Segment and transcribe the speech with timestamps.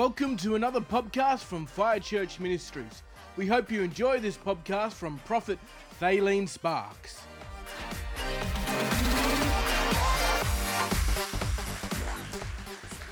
[0.00, 3.02] Welcome to another podcast from Fire Church Ministries.
[3.36, 5.58] We hope you enjoy this podcast from Prophet
[6.00, 7.20] Thaleen Sparks.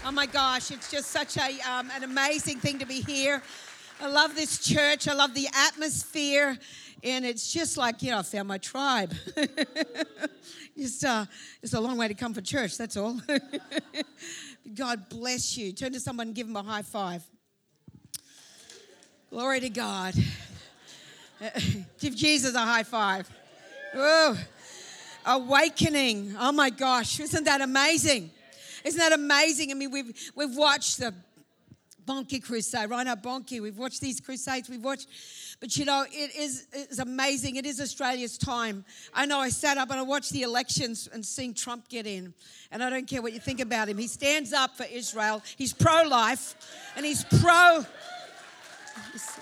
[0.03, 3.43] Oh my gosh, it's just such a, um, an amazing thing to be here.
[4.01, 5.09] I love this church.
[5.09, 6.57] I love the atmosphere.
[7.05, 9.13] And it's just like, you know, I found my tribe.
[10.77, 11.27] just, uh,
[11.63, 13.21] it's a long way to come for church, that's all.
[14.75, 15.73] God bless you.
[15.73, 17.23] Turn to someone and give them a high five.
[19.31, 20.15] Glory to God.
[22.01, 23.29] give Jesus a high five.
[23.95, 24.39] Oh,
[25.27, 26.35] awakening.
[26.39, 28.31] Oh my gosh, isn't that amazing?
[28.85, 29.71] Isn't that amazing?
[29.71, 31.15] I mean, we've, we've watched the
[32.09, 33.61] Bonnke Crusade, Reinhard Bonnke.
[33.61, 34.71] We've watched these crusades.
[34.71, 35.09] We've watched,
[35.61, 37.57] but you know, it is it's amazing.
[37.57, 38.87] It is Australia's time.
[39.13, 42.33] I know I sat up and I watched the elections and seeing Trump get in.
[42.71, 43.99] And I don't care what you think about him.
[43.99, 45.43] He stands up for Israel.
[45.57, 46.55] He's pro life
[46.97, 47.85] and he's pro.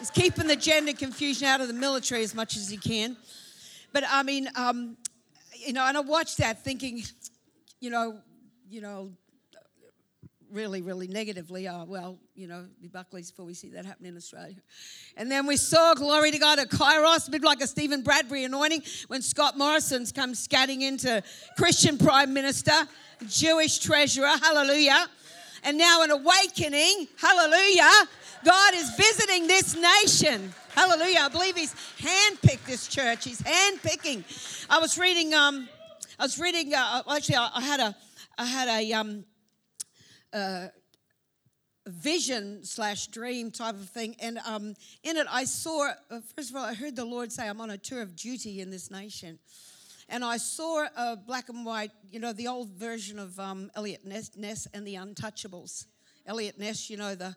[0.01, 3.17] He's keeping the gender confusion out of the military as much as he can.
[3.93, 4.97] But I mean, um,
[5.55, 7.03] you know, and I watched that thinking,
[7.81, 8.19] you know,
[8.69, 9.13] you know,
[10.57, 11.69] really, really negatively.
[11.69, 14.57] Oh, well, you know, be Buckley's before we see that happen in Australia.
[15.19, 18.45] And then we saw, glory to God, a Kairos, a bit like a Steven Bradbury
[18.45, 21.23] anointing, when Scott Morrison's come scatting into
[21.59, 22.73] Christian Prime Minister,
[23.29, 25.07] Jewish treasurer, hallelujah.
[25.63, 28.09] And now an awakening, hallelujah.
[28.43, 30.55] God is visiting this nation.
[30.75, 31.21] Hallelujah.
[31.21, 33.25] I believe he's handpicked this church.
[33.25, 34.25] He's handpicking.
[34.71, 35.69] I was reading, um,
[36.19, 37.97] I was reading, uh, actually, I, I had a,
[38.39, 39.25] I had a, um,
[40.33, 40.69] uh,
[41.87, 44.17] vision slash dream type of thing.
[44.21, 47.49] And um, in it, I saw, uh, first of all, I heard the Lord say,
[47.49, 49.39] I'm on a tour of duty in this nation.
[50.09, 54.05] And I saw a black and white, you know, the old version of um, Eliot
[54.05, 55.87] Ness, Ness and the Untouchables.
[56.27, 57.35] Eliot Ness, you know, the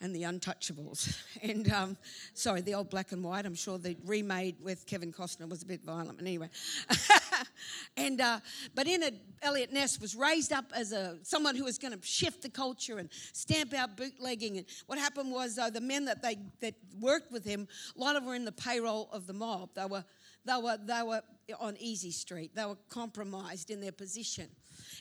[0.00, 1.16] and the Untouchables.
[1.42, 1.96] And um,
[2.34, 3.46] sorry, the old black and white.
[3.46, 6.50] I'm sure the remade with Kevin Costner was a bit violent, but anyway.
[7.96, 8.40] and uh,
[8.74, 12.06] but in it, Eliot Ness was raised up as a someone who was going to
[12.06, 14.58] shift the culture and stamp out bootlegging.
[14.58, 18.16] And what happened was, though, the men that they that worked with him, a lot
[18.16, 19.70] of them were in the payroll of the mob.
[19.74, 20.04] They were
[20.44, 21.22] they were they were
[21.60, 22.54] on easy street.
[22.54, 24.48] They were compromised in their position.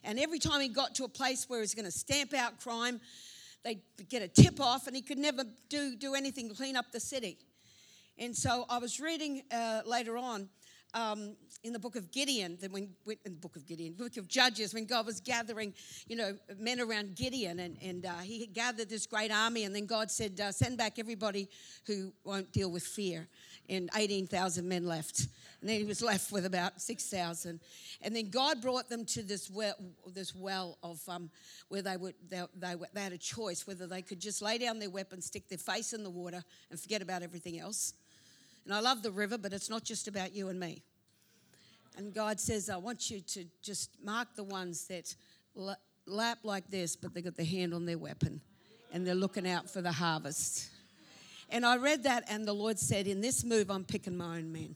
[0.03, 2.59] And every time he got to a place where he was going to stamp out
[2.59, 3.00] crime,
[3.63, 6.91] they'd get a tip off, and he could never do, do anything to clean up
[6.91, 7.38] the city.
[8.18, 10.50] And so I was reading uh, later on
[10.94, 14.74] um, in the book of Gideon, when, in the book of Gideon, book of Judges,
[14.74, 15.74] when God was gathering,
[16.07, 19.85] you know, men around Gideon, and, and uh, he gathered this great army, and then
[19.85, 21.50] God said, uh, send back everybody
[21.85, 23.28] who won't deal with fear.
[23.69, 25.28] And 18,000 men left.
[25.62, 27.59] And then he was left with about 6,000.
[28.01, 29.75] And then God brought them to this well,
[30.07, 31.30] this well of um,
[31.69, 31.96] where they,
[32.30, 35.47] they, they, they had a choice whether they could just lay down their weapons, stick
[35.47, 37.94] their face in the water, and forget about everything else.
[38.66, 40.83] And I love the river, but it's not just about you and me.
[41.97, 45.13] And God says, I want you to just mark the ones that
[46.05, 48.41] lap like this, but they've got their hand on their weapon
[48.94, 50.69] and they're looking out for the harvest.
[51.50, 54.51] And I read that, and the Lord said, In this move, I'm picking my own
[54.51, 54.75] men.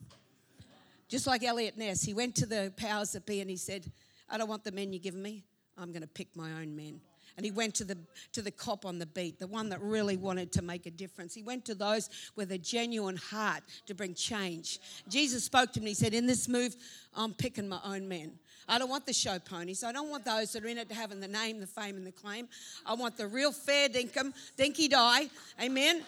[1.08, 3.90] Just like Eliot Ness, he went to the powers that be and he said,
[4.30, 5.44] I don't want the men you give me,
[5.78, 7.00] I'm going to pick my own men.
[7.38, 7.98] And he went to the,
[8.32, 11.34] to the cop on the beat, the one that really wanted to make a difference.
[11.34, 14.80] He went to those with a genuine heart to bring change.
[15.10, 16.76] Jesus spoke to him and he said, In this move,
[17.14, 18.34] I'm picking my own men.
[18.68, 19.84] I don't want the show ponies.
[19.84, 22.08] I don't want those that are in it to having the name, the fame, and
[22.08, 22.48] the claim.
[22.86, 25.30] I want the real fair dinkum, dinky die.
[25.62, 26.04] Amen.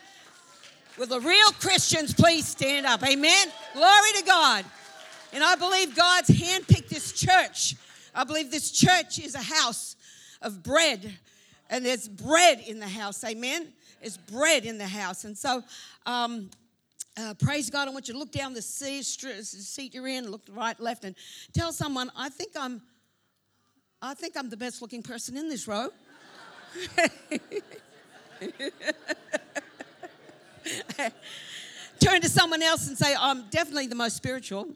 [0.97, 3.03] Will the real Christians please stand up?
[3.07, 3.47] Amen.
[3.73, 4.65] Glory to God.
[5.33, 7.75] And I believe God's handpicked this church.
[8.15, 9.95] I believe this church is a house
[10.41, 11.17] of bread.
[11.69, 13.23] And there's bread in the house.
[13.23, 13.67] Amen.
[13.99, 15.25] There's bread in the house.
[15.25, 15.63] And so,
[16.05, 16.49] um,
[17.17, 17.87] uh, praise God.
[17.87, 21.15] I want you to look down the seat you're in, look right, left, and
[21.51, 22.81] tell someone, I think I'm,
[24.01, 25.89] I think I'm the best looking person in this row.
[31.99, 34.67] Turn to someone else and say, I'm definitely the most spiritual.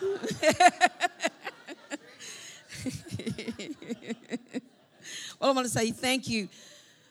[5.42, 6.48] well, I want to say thank you,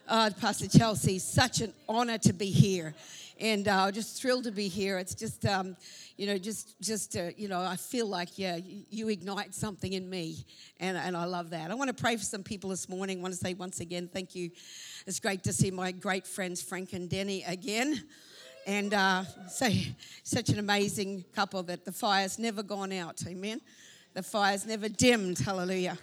[0.07, 1.19] uh, Pastor Chelsea.
[1.19, 2.95] Such an honor to be here,
[3.41, 4.97] and uh, just thrilled to be here.
[4.99, 5.75] It's just, um,
[6.15, 8.57] you know, just, just, uh, you know, I feel like yeah,
[8.89, 10.45] you, ignite something in me,
[10.79, 11.71] and and I love that.
[11.71, 13.19] I want to pray for some people this morning.
[13.19, 14.49] I want to say once again, thank you.
[15.05, 18.01] It's great to see my great friends Frank and Denny again
[18.65, 19.93] and uh, say
[20.23, 23.21] such an amazing couple that the fire's never gone out.
[23.27, 23.59] Amen.
[24.13, 25.39] The fire's never dimmed.
[25.39, 25.97] Hallelujah.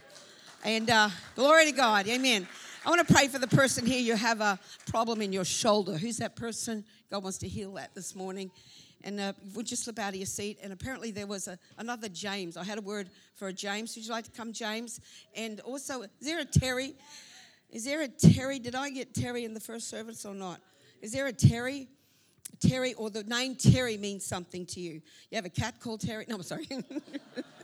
[0.64, 2.08] And uh, glory to God.
[2.08, 2.46] Amen.
[2.84, 4.00] I want to pray for the person here.
[4.00, 4.58] You have a
[4.90, 5.92] problem in your shoulder.
[5.96, 6.84] Who's that person?
[7.10, 8.50] God wants to heal that this morning.
[9.04, 10.58] And uh, would you slip out of your seat?
[10.60, 12.56] And apparently there was a, another James.
[12.56, 13.94] I had a word for a James.
[13.94, 15.00] Would you like to come, James?
[15.36, 16.94] And also, is there a Terry?
[17.70, 18.58] Is there a Terry?
[18.58, 20.60] Did I get Terry in the first service or not?
[21.00, 21.86] Is there a Terry?
[22.58, 25.00] Terry or the name Terry means something to you.
[25.30, 26.24] You have a cat called Terry?
[26.28, 26.66] No, I'm sorry.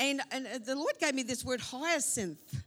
[0.00, 2.62] and, and uh, the Lord gave me this word hyacinth.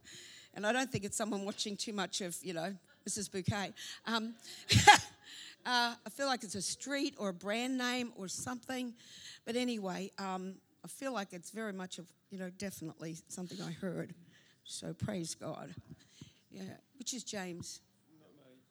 [0.56, 2.74] And I don't think it's someone watching too much of, you know,
[3.08, 3.31] Mrs.
[3.31, 3.74] Bouquet.
[4.06, 4.34] Um,
[4.90, 8.94] uh, I feel like it's a street or a brand name or something.
[9.46, 13.72] But anyway, um, I feel like it's very much of, you know, definitely something I
[13.72, 14.14] heard.
[14.64, 15.74] So praise God.
[16.52, 16.64] Yeah,
[16.98, 17.81] which is James.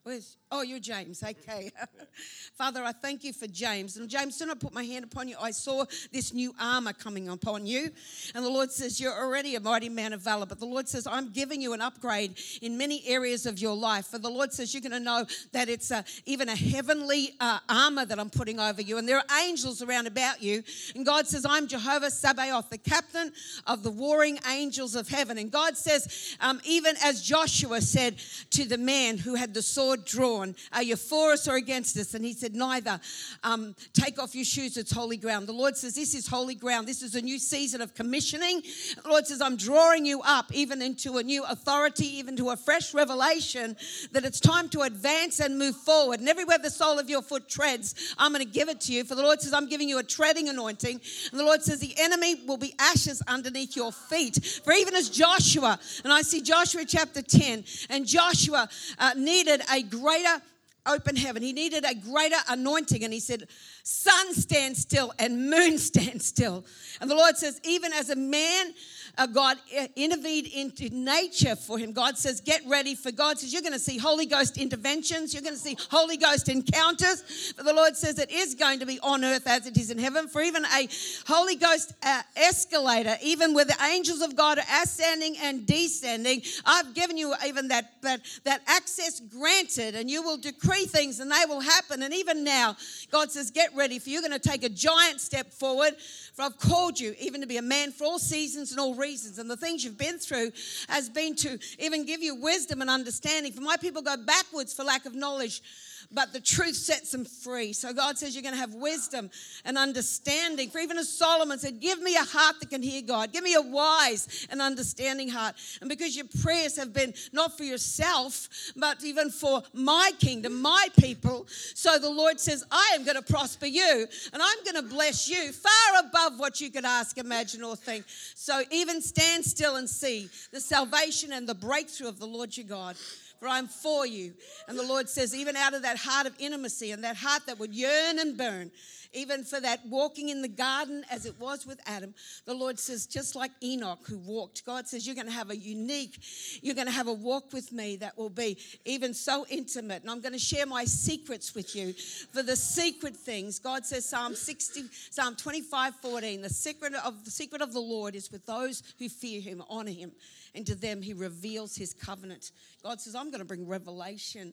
[0.09, 1.23] Where's, oh, you're James.
[1.23, 1.71] Okay.
[2.57, 3.99] Father, I thank you for James.
[3.99, 7.29] And James, soon I put my hand upon you, I saw this new armor coming
[7.29, 7.91] upon you.
[8.35, 10.47] And the Lord says, You're already a mighty man of valor.
[10.47, 14.07] But the Lord says, I'm giving you an upgrade in many areas of your life.
[14.07, 17.59] For the Lord says, You're going to know that it's a, even a heavenly uh,
[17.69, 18.97] armor that I'm putting over you.
[18.97, 20.65] And there are angels around about you.
[20.95, 23.31] And God says, I'm Jehovah Sabaoth, the captain
[23.67, 25.37] of the warring angels of heaven.
[25.37, 28.17] And God says, um, even as Joshua said
[28.53, 30.55] to the man who had the sword drawn.
[30.73, 32.15] Are you for us or against us?
[32.15, 33.01] And he said, Neither.
[33.43, 35.47] Um, take off your shoes, it's holy ground.
[35.47, 36.87] The Lord says, This is holy ground.
[36.87, 38.63] This is a new season of commissioning.
[39.03, 42.57] The Lord says, I'm drawing you up even into a new authority, even to a
[42.57, 43.77] fresh revelation
[44.13, 46.21] that it's time to advance and move forward.
[46.21, 49.05] And everywhere the sole of your foot treads, I'm going to give it to you.
[49.05, 51.01] For the Lord says, I'm giving you a treading anointing.
[51.31, 54.45] And the Lord says, The enemy will be ashes underneath your feet.
[54.65, 58.69] For even as Joshua, and I see Joshua chapter 10, and Joshua
[58.99, 60.43] uh, needed a greater
[60.89, 61.43] open heaven.
[61.43, 63.05] He needed a greater anointing.
[63.05, 63.45] And he said,
[63.83, 66.65] Sun stand still and moon stand still.
[67.01, 68.75] And the Lord says, even as a man
[69.19, 69.59] uh, God
[69.97, 71.93] intervened into nature for him.
[71.93, 75.43] God says, Get ready for God says, You're going to see Holy Ghost interventions, you're
[75.43, 77.53] going to see Holy Ghost encounters.
[77.57, 79.99] But the Lord says, It is going to be on earth as it is in
[79.99, 80.29] heaven.
[80.29, 80.89] For even a
[81.27, 86.95] Holy Ghost uh, escalator, even where the angels of God are ascending and descending, I've
[86.95, 91.45] given you even that, that, that access granted, and you will decree things and they
[91.49, 92.03] will happen.
[92.05, 92.77] And even now,
[93.11, 95.97] God says, Get ready, for you're going to take a giant step forward.
[96.35, 99.08] For I've called you even to be a man for all seasons and all reasons.
[99.39, 100.53] And the things you've been through
[100.89, 103.53] has been to even give you wisdom and understanding.
[103.53, 105.63] For my people go backwards for lack of knowledge
[106.11, 107.73] but the truth sets them free.
[107.73, 109.31] So God says you're going to have wisdom
[109.65, 110.71] and understanding.
[110.71, 113.55] For even as Solomon said, Give me a heart that can hear God, give me
[113.55, 115.55] a wise and understanding heart.
[115.81, 120.89] And because your prayers have been not for yourself, but even for my kingdom, my
[120.99, 124.95] people, so the Lord says, I am going to prosper you and I'm going to
[124.95, 128.05] bless you far above what you could ask, imagine, or think.
[128.35, 132.67] So even stand still and see the salvation and the breakthrough of the Lord your
[132.67, 132.97] God
[133.39, 134.35] for I'm for you.
[134.67, 137.59] And the Lord says, even out of that heart of intimacy and that heart that
[137.59, 138.71] would yearn and burn,
[139.13, 142.15] even for that walking in the garden as it was with Adam,
[142.45, 145.57] the Lord says, just like Enoch who walked, God says, you're going to have a
[145.57, 146.21] unique,
[146.63, 150.03] you're going to have a walk with me that will be even so intimate.
[150.03, 151.95] And I'm going to share my secrets with you
[152.33, 153.59] for the secret things.
[153.59, 158.15] God says, Psalm 60, Psalm 25, 14, the secret of the secret of the Lord
[158.15, 160.13] is with those who fear him, honor him
[160.55, 162.53] and to them he reveals his covenant.
[162.83, 164.53] God says, I'm going to bring revelation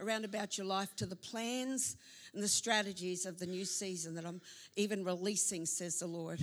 [0.00, 1.96] around about your life to the plans
[2.34, 4.40] and the strategies of the new season that I'm
[4.76, 6.40] even releasing, says the Lord.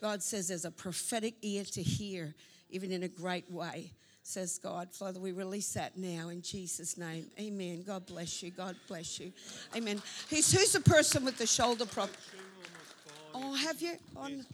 [0.00, 2.34] God says there's a prophetic ear to hear,
[2.70, 3.92] even in a great way,
[4.24, 4.92] says God.
[4.92, 7.26] Father, we release that now in Jesus' name.
[7.38, 7.84] Amen.
[7.86, 8.50] God bless you.
[8.50, 9.32] God bless you.
[9.76, 10.02] Amen.
[10.28, 12.18] He's, who's the person with the shoulder problem?
[13.34, 13.94] Oh, have you?
[14.16, 14.44] On,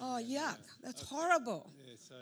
[0.00, 0.58] oh, yuck.
[0.82, 1.68] That's horrible.
[1.86, 2.14] Yeah, so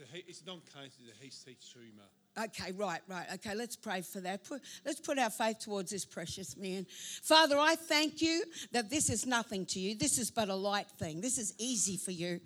[0.00, 2.08] it's, a, it's non-cancer, it's a HC tumour.
[2.36, 3.26] Okay, right, right.
[3.34, 4.44] Okay, let's pray for that.
[4.44, 6.86] Put, let's put our faith towards this precious man.
[7.22, 9.94] Father, I thank you that this is nothing to you.
[9.94, 11.20] This is but a light thing.
[11.20, 12.40] This is easy for you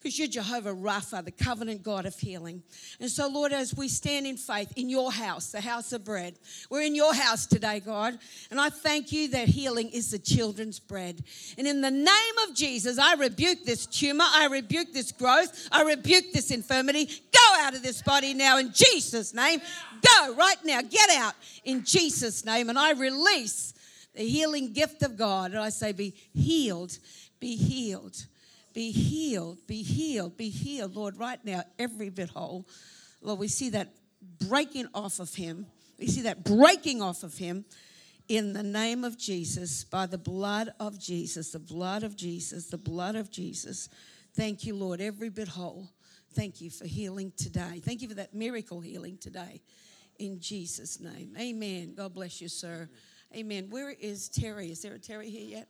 [0.00, 2.62] because you're Jehovah Rapha, the covenant God of healing.
[3.00, 6.38] And so, Lord, as we stand in faith in your house, the house of bread,
[6.70, 8.18] we're in your house today, God.
[8.50, 11.22] And I thank you that healing is the children's bread.
[11.58, 15.82] And in the name of Jesus, I rebuke this tumor, I rebuke this growth, I
[15.82, 17.04] rebuke this infirmity.
[17.04, 19.60] Go out of this body now in Jesus' name.
[20.00, 22.70] Go right now, get out in Jesus' name.
[22.70, 23.74] And I release
[24.14, 25.50] the healing gift of God.
[25.50, 26.98] And I say, be healed,
[27.38, 28.24] be healed
[28.72, 32.66] be healed, be healed, be healed, Lord, right now, every bit whole.
[33.20, 33.88] Lord, we see that
[34.48, 35.66] breaking off of him.
[35.98, 37.64] We see that breaking off of him
[38.28, 42.78] in the name of Jesus, by the blood of Jesus, the blood of Jesus, the
[42.78, 43.88] blood of Jesus.
[44.34, 45.90] Thank you, Lord, every bit whole.
[46.34, 47.82] Thank you for healing today.
[47.84, 49.62] Thank you for that miracle healing today.
[50.20, 51.34] In Jesus' name.
[51.40, 51.94] Amen.
[51.96, 52.88] God bless you, sir.
[53.34, 53.66] Amen.
[53.68, 54.70] Where is Terry?
[54.70, 55.68] Is there a Terry here yet?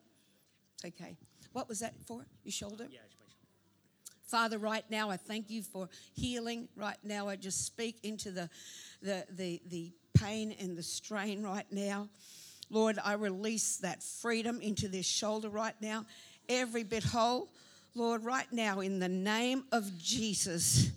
[0.85, 1.17] Okay.
[1.53, 2.25] What was that for?
[2.45, 2.87] Your shoulder?
[2.91, 3.47] Yeah, it's my shoulder.
[4.25, 6.69] Father, right now I thank you for healing.
[6.77, 8.49] Right now I just speak into the,
[9.03, 12.09] the, the, the pain and the strain right now.
[12.71, 16.07] Lord, I release that freedom into this shoulder right now,
[16.49, 17.49] every bit whole.
[17.97, 20.91] Lord, right now, in the name of Jesus,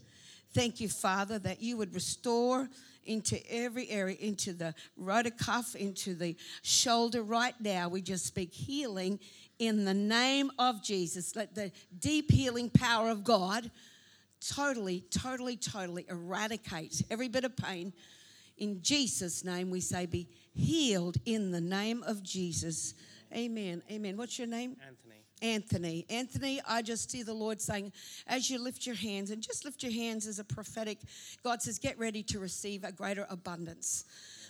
[0.53, 2.69] thank you, Father, that you would restore
[3.05, 7.89] into every area, into the rotor cuff, into the shoulder right now.
[7.89, 9.19] We just speak healing
[9.59, 11.35] in the name of Jesus.
[11.35, 13.69] Let the deep healing power of God
[14.39, 17.93] totally, totally, totally eradicate every bit of pain.
[18.57, 22.93] In Jesus' name, we say, be healed in the name of Jesus.
[23.33, 23.81] Amen.
[23.91, 24.17] Amen.
[24.17, 24.77] What's your name?
[24.85, 25.12] Anthony.
[25.43, 26.05] Anthony.
[26.09, 27.91] Anthony, I just see the Lord saying,
[28.25, 30.99] as you lift your hands, and just lift your hands as a prophetic,
[31.43, 34.05] God says, get ready to receive a greater abundance.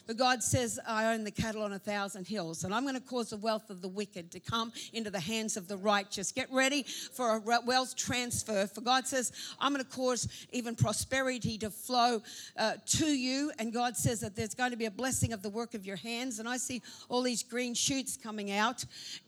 [0.06, 3.02] But God says, I own the cattle on a thousand hills, and I'm going to
[3.02, 6.32] cause the wealth of the wicked to come into the hands of the righteous.
[6.32, 8.68] Get ready for a wealth transfer.
[8.68, 12.22] For God says, I'm going to cause even prosperity to flow
[12.58, 13.52] uh, to you.
[13.60, 15.96] And God says that there's going to be a blessing of the work of your
[15.96, 16.40] hands.
[16.40, 18.84] And I see all these green shoots coming out.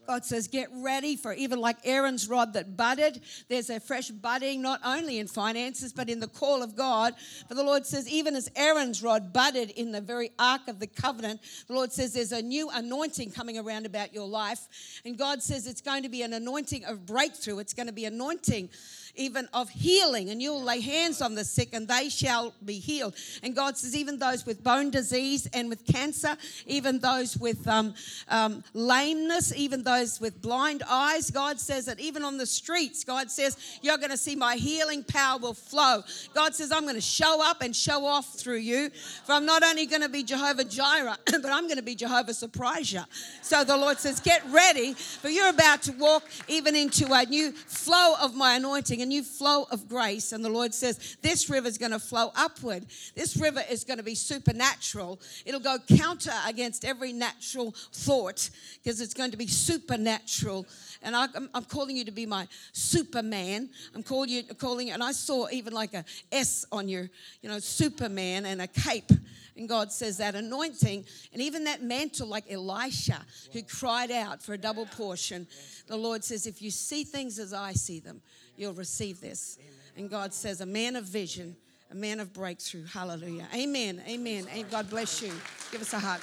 [0.08, 3.22] God says, get ready for even like Aaron's rod that budded.
[3.50, 7.16] There's a fresh budding, not only in finances, but in the call of God.
[7.48, 10.88] For the Lord says, even as Aaron's rod budded in the very ark of the
[10.88, 15.02] covenant, the Lord says there's a new anointing coming around about your life.
[15.06, 17.60] And God says it's going to be an anointing of breakthrough.
[17.60, 18.70] It's going to be anointing
[19.16, 23.16] even of healing, and you'll lay hands on the sick and they shall be healed.
[23.44, 27.94] And God says, even those with bone disease and with cancer, even those with um,
[28.28, 33.30] um, lameness, even those with blind eyes, God says that even on the streets, God
[33.32, 36.04] says, You're going to see my healing power will flow.
[36.34, 38.90] God says, I'm going to show up and show off through you.
[39.26, 42.34] For I'm not only going to be Jehovah Jireh, but I'm going to be Jehovah
[42.34, 43.02] Surprise you.
[43.42, 47.52] So the Lord says, Get ready, for you're about to walk even into a new
[47.52, 50.32] flow of my anointing a new flow of grace.
[50.32, 52.86] And the Lord says, This river is going to flow upward.
[53.16, 55.22] This river is going to be supernatural.
[55.46, 58.50] It'll go counter against every natural thought
[58.84, 60.66] because it's going to be supernatural.
[61.04, 63.70] And I, am calling you to be my Superman.
[63.94, 67.10] I'm calling you, calling, and I saw even like a S on your,
[67.42, 69.12] you know, Superman and a cape.
[69.56, 74.54] And God says that anointing and even that mantle, like Elisha, who cried out for
[74.54, 75.48] a double portion.
[75.88, 78.22] The Lord says, if you see things as I see them,
[78.58, 79.58] you'll receive this.
[79.98, 81.56] And God says, a man of vision,
[81.92, 82.86] a man of breakthrough.
[82.86, 83.48] Hallelujah.
[83.54, 84.02] Amen.
[84.08, 84.48] Amen.
[84.54, 85.32] And God bless you.
[85.72, 86.20] Give us a hug.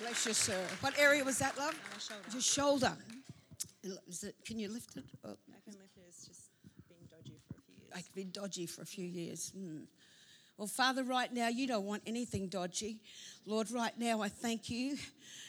[0.00, 0.60] Bless you, sir.
[0.80, 1.74] What area was that, love?
[1.98, 2.24] Shoulder.
[2.32, 2.92] Your shoulder.
[4.08, 5.04] Is it, can you lift it?
[5.24, 6.04] I can lift it.
[6.08, 6.40] It's just
[6.88, 7.92] been dodgy for a few years.
[7.94, 9.52] I could been dodgy for a few years.
[9.56, 9.84] Hmm.
[10.58, 13.00] Well, Father, right now, you don't want anything dodgy.
[13.46, 14.98] Lord, right now, I thank you.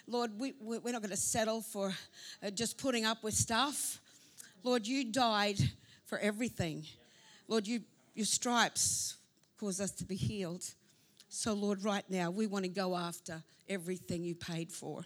[0.07, 1.93] Lord, we, we're not going to settle for
[2.41, 3.99] uh, just putting up with stuff.
[4.63, 5.57] Lord, you died
[6.05, 6.85] for everything.
[7.47, 7.81] Lord, you,
[8.15, 9.17] your stripes
[9.59, 10.63] cause us to be healed.
[11.29, 15.03] So, Lord, right now, we want to go after everything you paid for.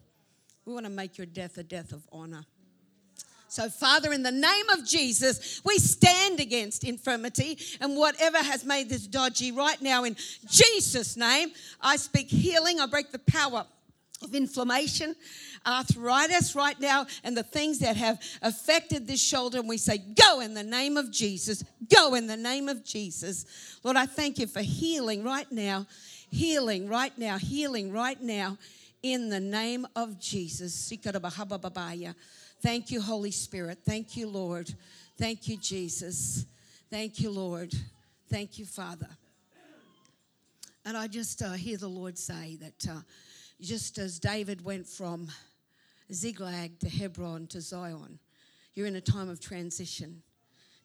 [0.65, 2.45] We want to make your death a death of honor.
[3.49, 8.89] So, Father, in the name of Jesus, we stand against infirmity and whatever has made
[8.89, 10.03] this dodgy right now.
[10.03, 10.17] In
[10.49, 12.81] Jesus' name, I speak healing.
[12.81, 13.65] I break the power
[14.21, 15.15] of inflammation,
[15.65, 19.59] arthritis right now, and the things that have affected this shoulder.
[19.59, 21.63] And we say, Go in the name of Jesus.
[21.93, 23.45] Go in the name of Jesus.
[23.83, 25.85] Lord, I thank you for healing right now,
[26.29, 28.57] healing right now, healing right now
[29.03, 30.91] in the name of Jesus.
[32.61, 33.79] Thank you, Holy Spirit.
[33.85, 34.73] Thank you, Lord.
[35.17, 36.45] Thank you, Jesus.
[36.89, 37.73] Thank you, Lord.
[38.29, 39.09] Thank you, Father.
[40.85, 43.01] And I just uh, hear the Lord say that uh,
[43.61, 45.29] just as David went from
[46.11, 48.19] Ziklag to Hebron to Zion,
[48.75, 50.21] you're in a time of transition.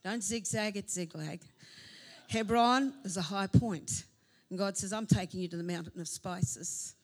[0.04, 1.40] Don't zigzag at zigzag.
[2.28, 4.04] Hebron is a high point.
[4.50, 6.94] And God says, I'm taking you to the mountain of spices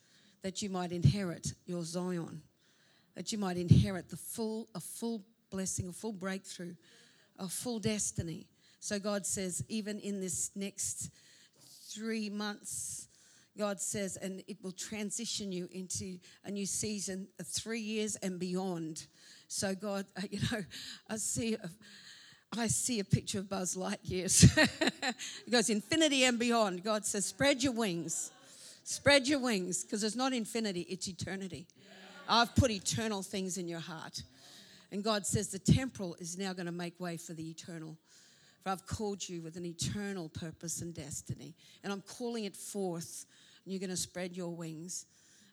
[0.43, 2.43] that you might inherit your Zion
[3.19, 5.21] that you might inherit the full, a full
[5.51, 6.73] blessing, a full breakthrough,
[7.37, 8.47] a full destiny.
[8.79, 11.11] So God says, even in this next
[11.91, 13.08] three months,
[13.59, 18.39] God says, and it will transition you into a new season of three years and
[18.39, 19.07] beyond.
[19.49, 20.63] So God, uh, you know,
[21.11, 21.55] I see.
[21.55, 21.71] A,
[22.57, 24.33] I see a picture of Buzz Lightyear.
[25.11, 26.83] it goes infinity and beyond.
[26.83, 28.31] God says, spread your wings.
[28.85, 31.67] Spread your wings, because it's not infinity, it's eternity.
[32.27, 34.23] I've put eternal things in your heart.
[34.91, 37.99] And God says the temporal is now going to make way for the eternal.
[38.63, 41.55] For I've called you with an eternal purpose and destiny.
[41.85, 43.27] And I'm calling it forth.
[43.69, 45.05] And you're going to spread your wings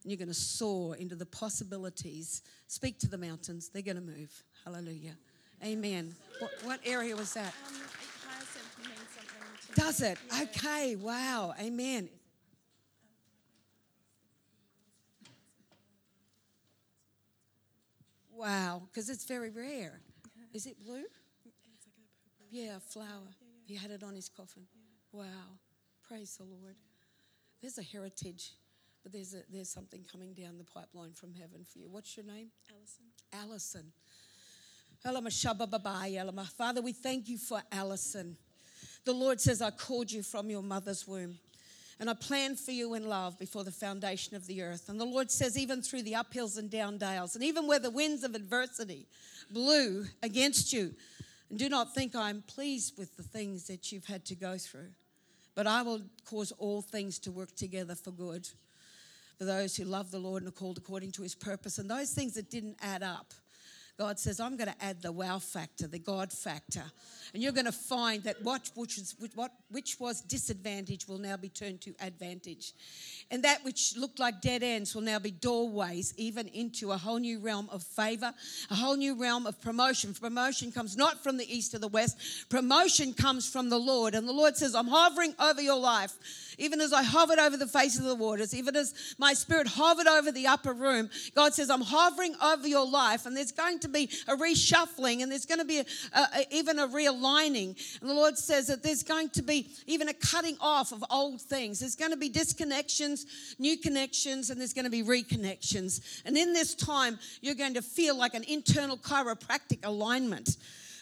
[0.02, 2.44] and you're going to soar into the possibilities.
[2.68, 4.32] Speak to the mountains, they're going to move.
[4.64, 5.18] Hallelujah.
[5.62, 6.16] Amen.
[6.40, 7.54] What, what area was that?
[7.68, 7.74] Um,
[8.26, 10.18] hyacinth means something to Does it?
[10.32, 10.44] Yeah.
[10.44, 11.54] Okay, wow.
[11.60, 12.08] Amen.
[18.34, 20.00] Wow, because it's very rare.
[20.54, 21.04] Is it blue?
[21.04, 22.00] It's like a
[22.40, 22.48] purple.
[22.50, 23.36] Yeah, flower.
[23.66, 24.64] He had it on his coffin.
[25.12, 25.60] Wow.
[26.08, 26.78] Praise the Lord.
[27.62, 28.52] There's a heritage,
[29.04, 31.90] but there's, a, there's something coming down the pipeline from heaven for you.
[31.90, 32.50] What's your name?
[32.72, 33.06] Allison.
[33.34, 33.92] Allison.
[36.58, 38.38] Father, we thank you for Allison.
[39.06, 41.38] The Lord says, I called you from your mother's womb.
[42.00, 44.90] And I planned for you in love before the foundation of the earth.
[44.90, 47.90] And the Lord says, even through the uphills and down dales, and even where the
[47.90, 49.08] winds of adversity
[49.50, 50.94] blew against you,
[51.50, 54.90] and do not think I'm pleased with the things that you've had to go through,
[55.56, 58.48] but I will cause all things to work together for good
[59.38, 61.78] for those who love the Lord and are called according to his purpose.
[61.78, 63.34] And those things that didn't add up,
[63.98, 66.84] God says, I'm going to add the wow factor, the God factor.
[67.34, 71.38] And you're going to find that what which, is, what, which was disadvantage will now
[71.38, 72.74] be turned to advantage.
[73.32, 77.20] And that which looked like dead ends will now be doorways, even into a whole
[77.20, 78.34] new realm of favor,
[78.70, 80.14] a whole new realm of promotion.
[80.14, 84.14] Promotion comes not from the east or the west, promotion comes from the Lord.
[84.14, 86.55] And the Lord says, I'm hovering over your life.
[86.58, 90.08] Even as I hovered over the face of the waters, even as my spirit hovered
[90.08, 93.90] over the upper room, God says, I'm hovering over your life, and there's going to
[93.90, 97.76] be a reshuffling, and there's going to be a, a, even a realigning.
[98.02, 101.42] And the Lord says that there's going to be even a cutting off of old
[101.42, 101.80] things.
[101.80, 103.26] There's going to be disconnections,
[103.60, 106.22] new connections, and there's going to be reconnections.
[106.26, 110.58] And in this time, you're going to feel like an internal chiropractic alignment.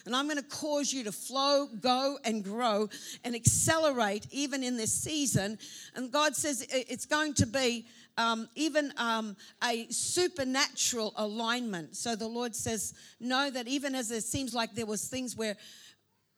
[0.06, 2.88] And I'm going to cause you to flow, go, and grow
[3.24, 5.58] and accelerate even in this season.
[5.94, 7.86] And God says it's going to be
[8.16, 11.96] um, even um, a supernatural alignment.
[11.96, 15.56] So the Lord says, know that even as it seems like there was things where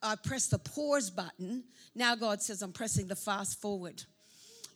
[0.02, 4.02] I pressed the pause button, now God says I'm pressing the fast forward.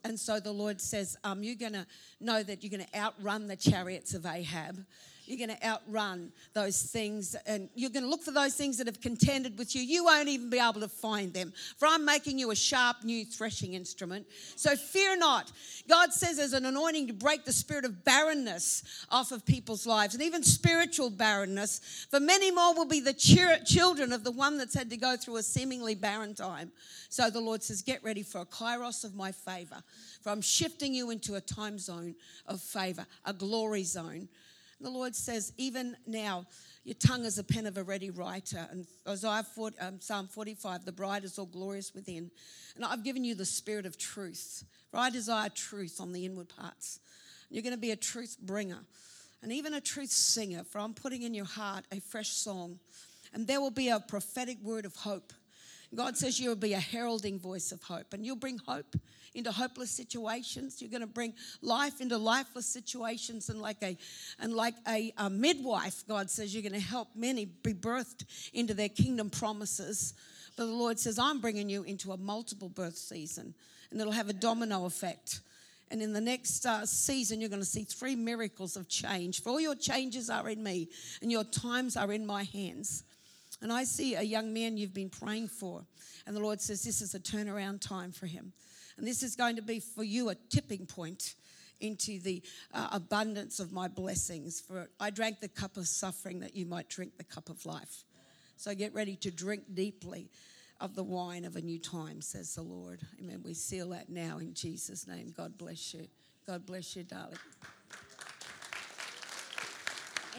[0.05, 1.87] And so the Lord says, um, You're going to
[2.21, 4.85] know that you're going to outrun the chariots of Ahab.
[5.31, 8.89] You're going to outrun those things, and you're going to look for those things that
[8.89, 9.81] have contended with you.
[9.81, 11.53] You won't even be able to find them.
[11.79, 14.27] For I'm making you a sharp new threshing instrument.
[14.57, 15.53] So fear not.
[15.89, 20.15] God says there's an anointing to break the spirit of barrenness off of people's lives,
[20.15, 22.07] and even spiritual barrenness.
[22.11, 25.37] For many more will be the children of the one that's had to go through
[25.37, 26.73] a seemingly barren time.
[27.09, 29.83] So the Lord says, Get ready for a kairos of my favor.
[30.23, 32.17] For I'm shifting you into a time zone
[32.47, 34.29] of favor, a glory zone.
[34.81, 36.47] The Lord says, even now,
[36.85, 38.67] your tongue is a pen of a ready writer.
[38.71, 42.31] And Isaiah 40, um, Psalm 45, the bride is all glorious within.
[42.77, 44.65] And I've given you the spirit of truth.
[44.95, 47.01] I desire truth on the inward parts.
[47.51, 48.79] You're going to be a truth bringer
[49.43, 50.65] and even a truth singer.
[50.65, 52.79] For I'm putting in your heart a fresh song.
[53.33, 55.33] And there will be a prophetic word of hope.
[55.95, 58.95] God says you'll be a heralding voice of hope, and you'll bring hope
[59.35, 60.81] into hopeless situations.
[60.81, 63.97] You're going to bring life into lifeless situations, and like a
[64.39, 68.75] and like a, a midwife, God says you're going to help many be birthed into
[68.75, 70.15] their kingdom promises.
[70.57, 73.55] But the Lord says I'm bringing you into a multiple birth season,
[73.91, 75.41] and it'll have a domino effect.
[75.93, 79.43] And in the next uh, season, you're going to see three miracles of change.
[79.43, 80.89] For all your changes are in me,
[81.21, 83.03] and your times are in my hands.
[83.63, 85.85] And I see a young man you've been praying for.
[86.27, 88.53] And the Lord says this is a turnaround time for him.
[88.97, 91.35] And this is going to be for you a tipping point
[91.81, 92.43] into the
[92.75, 94.61] uh, abundance of my blessings.
[94.61, 98.05] For I drank the cup of suffering that you might drink the cup of life.
[98.57, 100.29] So get ready to drink deeply
[100.81, 103.01] of the wine of a new time, says the Lord.
[103.19, 103.41] Amen.
[103.45, 105.33] We seal that now in Jesus' name.
[105.37, 106.07] God bless you.
[106.47, 107.39] God bless you, darling.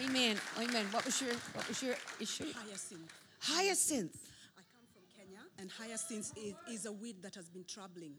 [0.04, 0.38] Amen.
[0.60, 0.86] Amen.
[0.92, 2.46] What was your what was your issue?
[2.54, 3.14] Hyacinth.
[3.40, 4.18] Hyacinth.
[4.58, 8.14] I come from Kenya, and hyacinth is, is a weed that has been troubling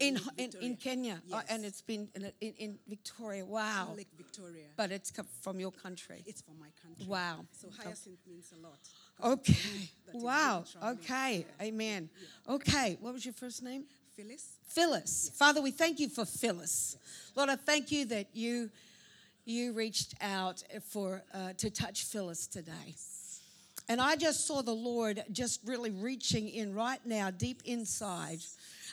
[0.00, 0.76] in, in, in Victoria.
[0.76, 1.44] Kenya, Oh, Yes.
[1.50, 3.44] and it's been in, in, in Victoria.
[3.44, 3.94] Wow!
[3.96, 4.64] Lake Victoria.
[4.76, 6.22] But it's from your country.
[6.26, 7.06] it's from my country.
[7.06, 7.44] Wow.
[7.52, 8.78] So hyacinth means a lot.
[9.34, 9.52] Okay.
[9.52, 10.64] it's a weed that is Wow.
[10.84, 11.46] Okay.
[11.62, 12.08] Amen.
[12.48, 12.96] Okay.
[13.00, 13.84] What was your first name?
[14.16, 15.30] Phyllis, Phyllis.
[15.34, 16.96] Father, we thank you for Phyllis.
[17.34, 18.70] Lord, I thank you that you
[19.44, 22.94] you reached out for uh, to touch Phyllis today.
[23.88, 28.38] And I just saw the Lord just really reaching in right now, deep inside.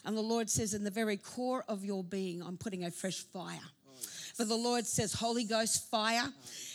[0.04, 3.20] And the Lord says, in the very core of your being, I'm putting a fresh
[3.20, 3.60] fire.
[4.36, 6.28] For the Lord says, Holy Ghost fire.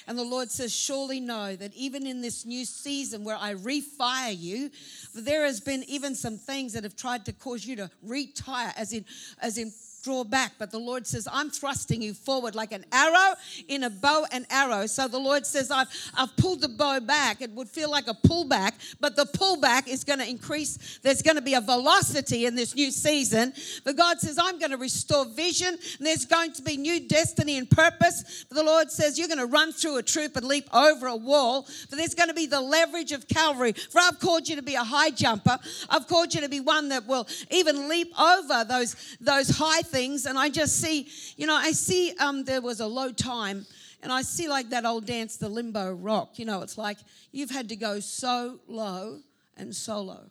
[0.07, 4.37] And the Lord says, Surely know that even in this new season where I refire
[4.37, 4.71] you,
[5.15, 8.93] there has been even some things that have tried to cause you to retire, as
[8.93, 9.05] in,
[9.41, 9.73] as in
[10.07, 10.53] draw back.
[10.57, 13.35] But the Lord says, I'm thrusting you forward like an arrow
[13.67, 14.87] in a bow and arrow.
[14.87, 17.43] So the Lord says, I've, I've pulled the bow back.
[17.43, 21.01] It would feel like a pullback, but the pullback is going to increase.
[21.03, 23.53] There's going to be a velocity in this new season.
[23.85, 25.77] But God says, I'm going to restore vision.
[25.99, 28.45] There's going to be new destiny and purpose.
[28.49, 31.17] But the Lord says, You're going to run through a troop and leap over a
[31.17, 31.67] wall.
[31.91, 33.73] But there's going to be the leverage of Calvary.
[33.73, 35.59] For I've called you to be a high jumper.
[35.91, 39.96] I've called you to be one that will even leap over those, those high things
[39.97, 43.65] things, and I just see, you know, I see um, there was a low time,
[44.03, 46.39] and I see like that old dance, the limbo rock.
[46.39, 46.99] You know, it's like
[47.33, 49.21] you've had to go so low
[49.57, 50.25] and so low.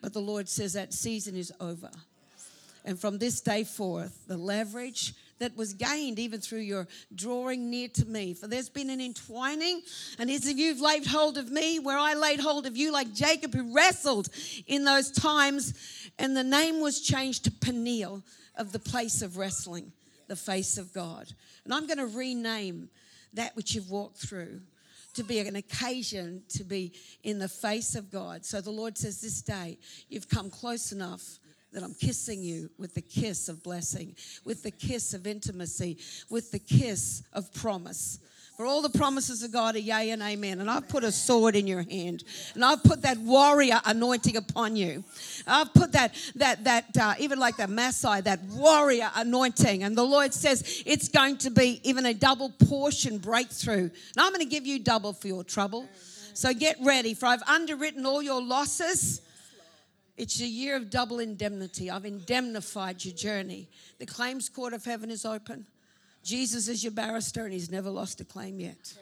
[0.00, 1.90] But the Lord says that season is over.
[2.86, 7.88] And from this day forth, the leverage that was gained even through your drawing near
[7.88, 8.32] to me.
[8.32, 9.82] For there's been an entwining,
[10.18, 13.12] and as if you've laid hold of me, where I laid hold of you, like
[13.12, 14.30] Jacob who wrestled
[14.66, 15.74] in those times,
[16.18, 18.22] and the name was changed to Peniel
[18.56, 19.92] of the place of wrestling,
[20.28, 21.32] the face of God.
[21.64, 22.88] And I'm going to rename
[23.32, 24.60] that which you've walked through
[25.14, 28.44] to be an occasion to be in the face of God.
[28.44, 31.38] So the Lord says, This day you've come close enough
[31.72, 34.14] that I'm kissing you with the kiss of blessing,
[34.44, 35.98] with the kiss of intimacy,
[36.30, 38.20] with the kiss of promise.
[38.56, 40.60] For all the promises of God are yea and amen.
[40.60, 42.22] And I've put a sword in your hand.
[42.54, 45.02] And I've put that warrior anointing upon you.
[45.44, 49.82] I've put that, that, that uh, even like the Maasai, that warrior anointing.
[49.82, 53.90] And the Lord says it's going to be even a double portion breakthrough.
[53.90, 55.88] And I'm going to give you double for your trouble.
[56.34, 59.20] So get ready, for I've underwritten all your losses.
[60.16, 61.90] It's a year of double indemnity.
[61.90, 63.68] I've indemnified your journey.
[63.98, 65.66] The claims court of heaven is open.
[66.24, 68.94] Jesus is your barrister and he's never lost a claim yet.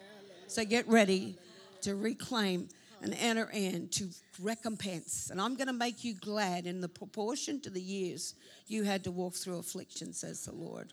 [0.49, 1.37] So get ready
[1.83, 2.69] to reclaim
[3.01, 4.09] and enter in to
[4.41, 5.31] recompense.
[5.31, 8.35] And I'm going to make you glad in the proportion to the years
[8.67, 10.93] you had to walk through affliction, says the Lord.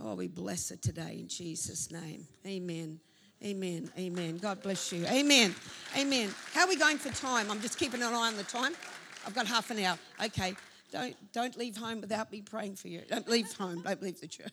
[0.00, 2.26] Oh, we bless it today in Jesus' name.
[2.46, 2.98] Amen.
[3.44, 3.90] Amen.
[3.98, 4.38] Amen.
[4.38, 5.04] God bless you.
[5.06, 5.54] Amen.
[5.96, 6.30] Amen.
[6.52, 7.50] How are we going for time?
[7.50, 8.72] I'm just keeping an eye on the time.
[9.26, 9.98] I've got half an hour.
[10.24, 10.54] Okay.
[10.92, 13.02] Don't don't leave home without me praying for you.
[13.08, 13.82] Don't leave home.
[13.82, 14.52] Don't leave the church.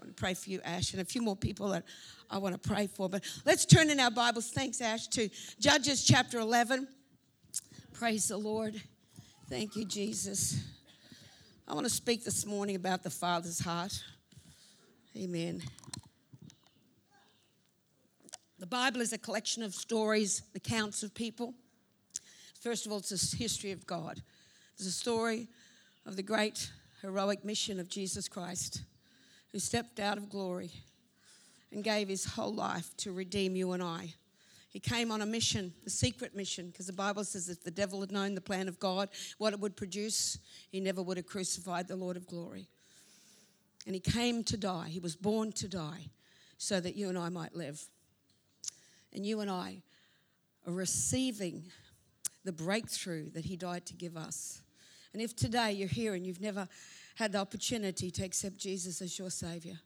[0.00, 1.84] I want to pray for you, Ash, and a few more people that
[2.30, 3.10] I want to pray for.
[3.10, 4.48] But let's turn in our Bibles.
[4.48, 6.88] Thanks, Ash, to Judges chapter 11.
[7.92, 8.80] Praise the Lord.
[9.50, 10.58] Thank you, Jesus.
[11.68, 14.02] I want to speak this morning about the Father's heart.
[15.14, 15.60] Amen.
[18.58, 21.52] The Bible is a collection of stories, accounts of people.
[22.62, 24.22] First of all, it's a history of God.
[24.76, 25.48] It's a story
[26.06, 26.70] of the great
[27.02, 28.84] heroic mission of Jesus Christ
[29.52, 30.70] who stepped out of glory
[31.72, 34.14] and gave his whole life to redeem you and I.
[34.68, 38.00] He came on a mission, the secret mission, because the Bible says if the devil
[38.00, 39.08] had known the plan of God,
[39.38, 40.38] what it would produce,
[40.70, 42.68] he never would have crucified the Lord of glory.
[43.86, 44.88] And he came to die.
[44.88, 46.10] He was born to die
[46.56, 47.82] so that you and I might live.
[49.12, 49.82] And you and I
[50.66, 51.64] are receiving
[52.44, 54.62] the breakthrough that he died to give us.
[55.12, 56.68] And if today you're here and you've never
[57.20, 59.78] had the opportunity to accept Jesus as your Savior.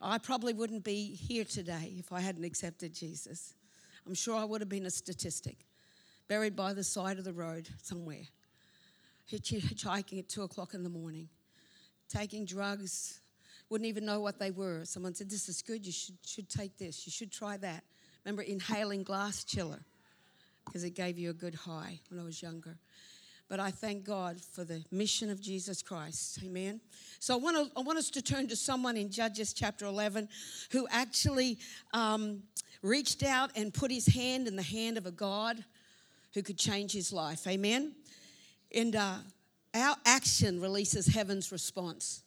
[0.00, 3.54] I probably wouldn't be here today if I hadn't accepted Jesus.
[4.06, 5.66] I'm sure I would have been a statistic,
[6.28, 8.22] buried by the side of the road somewhere,
[9.28, 11.28] hitchhiking at two o'clock in the morning,
[12.08, 13.18] taking drugs,
[13.68, 14.84] wouldn't even know what they were.
[14.84, 17.82] Someone said, This is good, you should, should take this, you should try that.
[18.24, 19.80] Remember inhaling glass chiller
[20.66, 22.78] because it gave you a good high when I was younger
[23.50, 26.38] but I thank God for the mission of Jesus Christ.
[26.44, 26.80] Amen.
[27.18, 30.28] So I want, to, I want us to turn to someone in Judges chapter 11
[30.70, 31.58] who actually
[31.92, 32.44] um,
[32.80, 35.64] reached out and put his hand in the hand of a God
[36.32, 37.44] who could change his life.
[37.48, 37.92] Amen.
[38.72, 39.16] And uh,
[39.74, 42.22] our action releases heaven's response.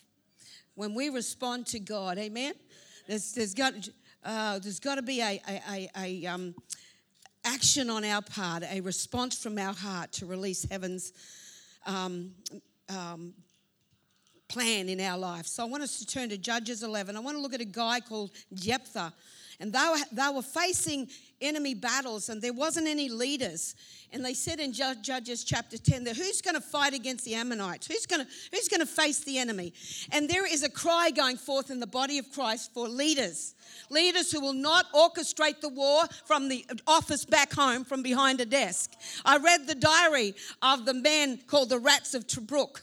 [0.75, 2.53] When we respond to God, amen,
[3.07, 3.73] there's, there's got,
[4.25, 6.53] uh, there's got to be a, a, a, a um,
[7.45, 11.13] action on our part, a response from our heart to release heaven's
[11.85, 12.31] um,
[12.89, 13.33] um,
[14.47, 15.47] plan in our life.
[15.47, 17.15] So I want us to turn to Judges 11.
[17.15, 19.13] I want to look at a guy called Jephthah.
[19.59, 21.07] And they were, they were facing
[21.41, 23.75] enemy battles, and there wasn't any leaders.
[24.11, 27.87] And they said in Judges chapter 10 that who's going to fight against the Ammonites?
[27.87, 29.73] Who's going to, who's going to face the enemy?
[30.11, 33.55] And there is a cry going forth in the body of Christ for leaders.
[33.89, 38.45] Leaders who will not orchestrate the war from the office back home from behind a
[38.45, 38.91] desk.
[39.25, 42.81] I read the diary of the man called the Rats of Tobruk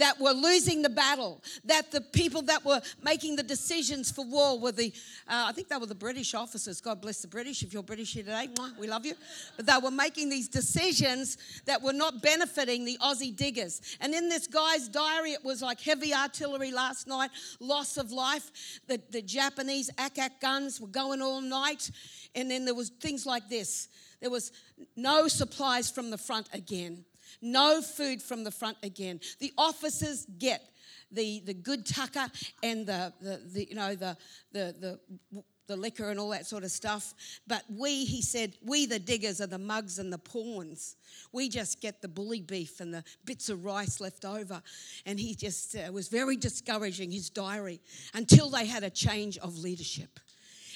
[0.00, 4.58] that were losing the battle, that the people that were making the decisions for war
[4.58, 4.92] were the,
[5.28, 6.80] uh, I think they were the British officers.
[6.80, 7.62] God bless the British.
[7.62, 9.14] If you're British here today, we love you.
[9.56, 11.36] But they were making these decisions
[11.66, 13.82] that were not benefiting the Aussie diggers.
[14.00, 18.80] And in this guy's diary, it was like heavy artillery last night, loss of life.
[18.88, 21.90] The, the Japanese ack-ack guns were going all night.
[22.34, 23.88] And then there was things like this.
[24.20, 24.52] There was
[24.96, 27.04] no supplies from the front again.
[27.40, 29.20] No food from the front again.
[29.38, 30.62] The officers get
[31.10, 32.26] the, the good tucker
[32.62, 34.16] and the, the, the you know the,
[34.52, 34.74] the,
[35.32, 37.14] the the liquor and all that sort of stuff.
[37.46, 40.96] But we, he said, we the diggers are the mugs and the pawns.
[41.30, 44.60] We just get the bully beef and the bits of rice left over.
[45.06, 47.80] And he just uh, was very discouraging, his diary,
[48.14, 50.18] until they had a change of leadership.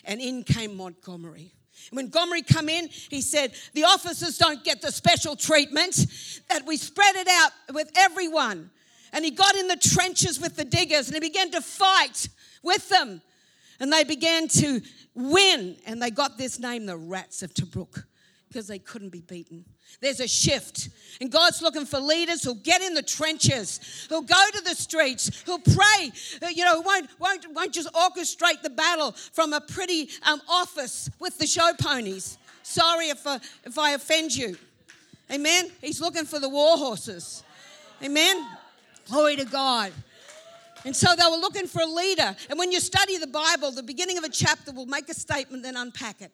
[0.04, 1.52] And in came Montgomery.
[1.90, 6.06] When come in, he said, the officers don't get the special treatment,
[6.48, 8.70] that we spread it out with everyone.
[9.12, 12.28] And he got in the trenches with the diggers and he began to fight
[12.62, 13.22] with them.
[13.78, 14.80] And they began to
[15.14, 15.76] win.
[15.86, 18.04] And they got this name, the Rats of Tobruk,
[18.54, 19.64] because they couldn't be beaten.
[20.00, 20.88] There's a shift.
[21.20, 25.42] And God's looking for leaders who'll get in the trenches, who'll go to the streets,
[25.44, 26.12] who'll pray,
[26.52, 31.36] you know, won't, won't, won't just orchestrate the battle from a pretty um, office with
[31.38, 32.38] the show ponies.
[32.62, 34.56] Sorry if, uh, if I offend you.
[35.32, 35.72] Amen.
[35.80, 37.42] He's looking for the war horses.
[38.04, 38.46] Amen.
[39.08, 39.92] Glory to God.
[40.84, 42.36] And so they were looking for a leader.
[42.48, 45.64] And when you study the Bible, the beginning of a chapter will make a statement,
[45.64, 46.30] then unpack it.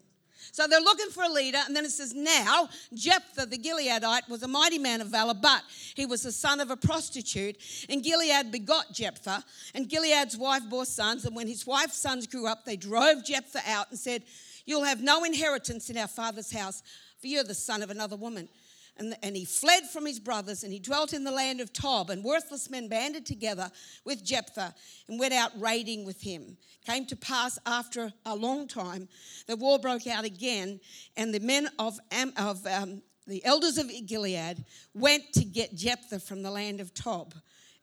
[0.52, 4.42] So they're looking for a leader, and then it says, Now, Jephthah the Gileadite was
[4.42, 5.62] a mighty man of valor, but
[5.94, 7.56] he was the son of a prostitute.
[7.88, 11.24] And Gilead begot Jephthah, and Gilead's wife bore sons.
[11.24, 14.22] And when his wife's sons grew up, they drove Jephthah out and said,
[14.66, 16.82] You'll have no inheritance in our father's house,
[17.18, 18.48] for you're the son of another woman.
[18.96, 22.10] And, and he fled from his brothers and he dwelt in the land of Tob.
[22.10, 23.70] And worthless men banded together
[24.04, 24.74] with Jephthah
[25.08, 26.56] and went out raiding with him.
[26.86, 29.08] Came to pass after a long time,
[29.46, 30.80] the war broke out again,
[31.16, 31.98] and the men of,
[32.36, 37.34] of um, the elders of Gilead went to get Jephthah from the land of Tob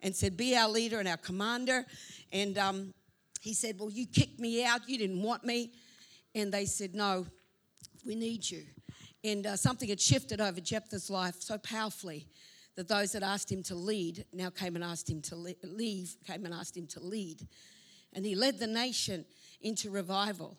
[0.01, 1.85] and said, Be our leader and our commander.
[2.31, 2.93] And um,
[3.39, 4.81] he said, Well, you kicked me out.
[4.87, 5.71] You didn't want me.
[6.35, 7.25] And they said, No,
[8.05, 8.63] we need you.
[9.23, 12.27] And uh, something had shifted over Jephthah's life so powerfully
[12.75, 16.45] that those that asked him to lead now came and asked him to leave, came
[16.45, 17.47] and asked him to lead.
[18.13, 19.25] And he led the nation
[19.61, 20.57] into revival.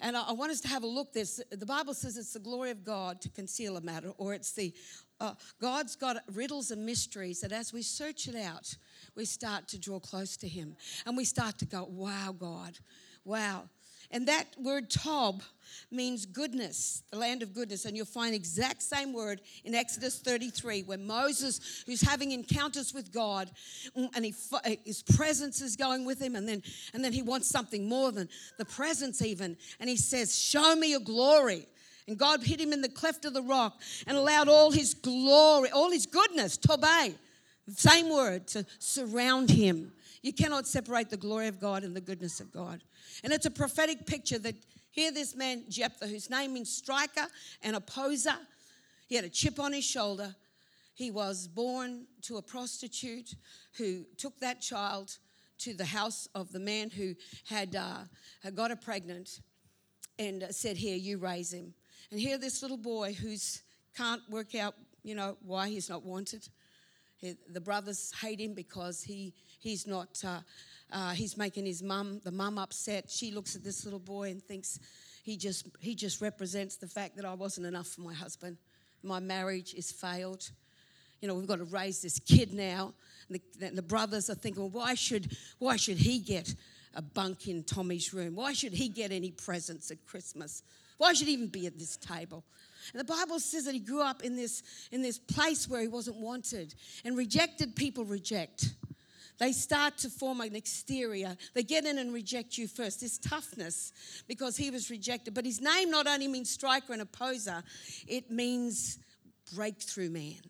[0.00, 1.12] And I, want us to have a look.
[1.12, 4.52] This the Bible says it's the glory of God to conceal a matter, or it's
[4.52, 4.74] the
[5.20, 8.76] uh, God's got riddles and mysteries that as we search it out,
[9.14, 12.78] we start to draw close to Him, and we start to go, "Wow, God,
[13.24, 13.70] wow."
[14.10, 15.42] And that word Tob
[15.90, 17.84] means goodness, the land of goodness.
[17.84, 23.12] And you'll find exact same word in Exodus 33, where Moses, who's having encounters with
[23.12, 23.50] God,
[23.96, 27.22] mm, and he, uh, his presence is going with him, and then, and then he
[27.22, 29.56] wants something more than the presence, even.
[29.80, 31.66] And he says, Show me your glory.
[32.08, 35.70] And God hid him in the cleft of the rock and allowed all his glory,
[35.70, 37.14] all his goodness, Tobay,
[37.74, 39.92] same word, to surround him.
[40.26, 42.82] You cannot separate the glory of God and the goodness of God.
[43.22, 44.56] And it's a prophetic picture that
[44.90, 47.28] here this man, Jephthah, whose name means striker
[47.62, 48.34] and opposer,
[49.06, 50.34] he had a chip on his shoulder.
[50.94, 53.36] He was born to a prostitute
[53.78, 55.16] who took that child
[55.58, 57.14] to the house of the man who
[57.48, 57.98] had, uh,
[58.42, 59.38] had got her pregnant
[60.18, 61.72] and uh, said, Here, you raise him.
[62.10, 63.62] And here, this little boy who's
[63.96, 66.48] can't work out, you know, why he's not wanted.
[67.18, 69.32] He, the brothers hate him because he
[69.66, 70.38] He's not, uh,
[70.92, 73.10] uh, he's making his mum, the mum upset.
[73.10, 74.78] She looks at this little boy and thinks
[75.24, 78.58] he just, he just represents the fact that I wasn't enough for my husband.
[79.02, 80.48] My marriage is failed.
[81.20, 82.94] You know, we've got to raise this kid now.
[83.28, 86.54] And the, the brothers are thinking, well, why should, why should he get
[86.94, 88.36] a bunk in Tommy's room?
[88.36, 90.62] Why should he get any presents at Christmas?
[90.98, 92.44] Why should he even be at this table?
[92.92, 95.88] And the Bible says that he grew up in this, in this place where he
[95.88, 96.72] wasn't wanted.
[97.04, 98.68] And rejected people reject.
[99.38, 101.36] They start to form an exterior.
[101.54, 103.00] They get in and reject you first.
[103.00, 103.92] This toughness
[104.26, 105.34] because he was rejected.
[105.34, 107.62] But his name not only means striker and opposer,
[108.06, 108.98] it means
[109.54, 110.40] breakthrough man,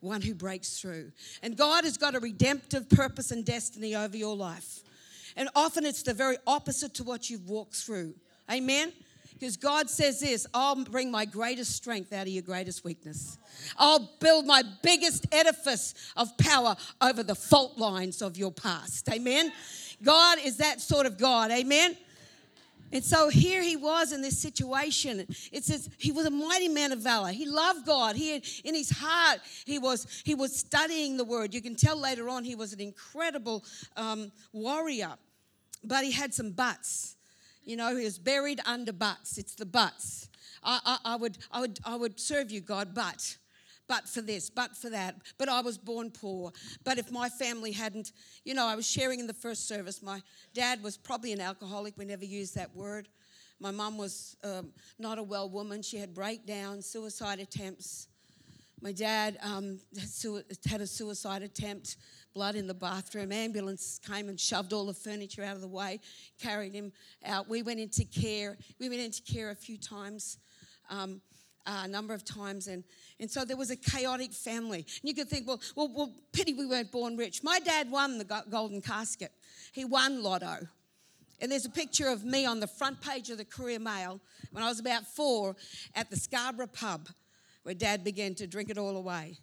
[0.00, 1.12] one who breaks through.
[1.42, 4.82] And God has got a redemptive purpose and destiny over your life.
[5.36, 8.14] And often it's the very opposite to what you've walked through.
[8.50, 8.92] Amen?
[9.38, 13.38] Because God says this I'll bring my greatest strength out of your greatest weakness.
[13.76, 19.08] I'll build my biggest edifice of power over the fault lines of your past.
[19.10, 19.52] Amen.
[20.02, 21.50] God is that sort of God.
[21.50, 21.96] Amen.
[22.92, 25.26] And so here he was in this situation.
[25.52, 27.30] It says he was a mighty man of valor.
[27.30, 28.16] He loved God.
[28.16, 31.52] He had, in his heart he was he was studying the word.
[31.52, 33.64] You can tell later on he was an incredible
[33.96, 35.14] um, warrior,
[35.84, 37.15] but he had some buts.
[37.66, 39.36] You know, he was buried under butts.
[39.36, 40.30] It's the butts.
[40.62, 43.36] I, I, I would I would I would serve you, God, but
[43.88, 45.16] but for this, but for that.
[45.36, 46.52] But I was born poor.
[46.84, 48.12] But if my family hadn't,
[48.44, 50.02] you know, I was sharing in the first service.
[50.02, 50.22] My
[50.54, 51.94] dad was probably an alcoholic.
[51.96, 53.08] We never used that word.
[53.58, 55.82] My mum was um, not a well woman.
[55.82, 58.08] She had breakdowns, suicide attempts.
[58.82, 59.80] My dad um,
[60.68, 61.96] had a suicide attempt,
[62.36, 63.32] blood in the bathroom.
[63.32, 65.98] Ambulance came and shoved all the furniture out of the way,
[66.38, 66.92] carried him
[67.24, 67.48] out.
[67.48, 68.58] We went into care.
[68.78, 70.36] We went into care a few times.
[70.90, 71.22] Um,
[71.66, 72.84] uh, a number of times, and,
[73.18, 74.80] and so there was a chaotic family.
[74.80, 77.42] And you could think, well, well, well, pity we weren't born rich.
[77.42, 79.32] My dad won the golden casket.
[79.72, 80.68] He won lotto.
[81.40, 84.20] And there's a picture of me on the front page of the Courier Mail
[84.52, 85.56] when I was about four
[85.96, 87.08] at the Scarborough pub
[87.64, 89.38] where dad began to drink it all away.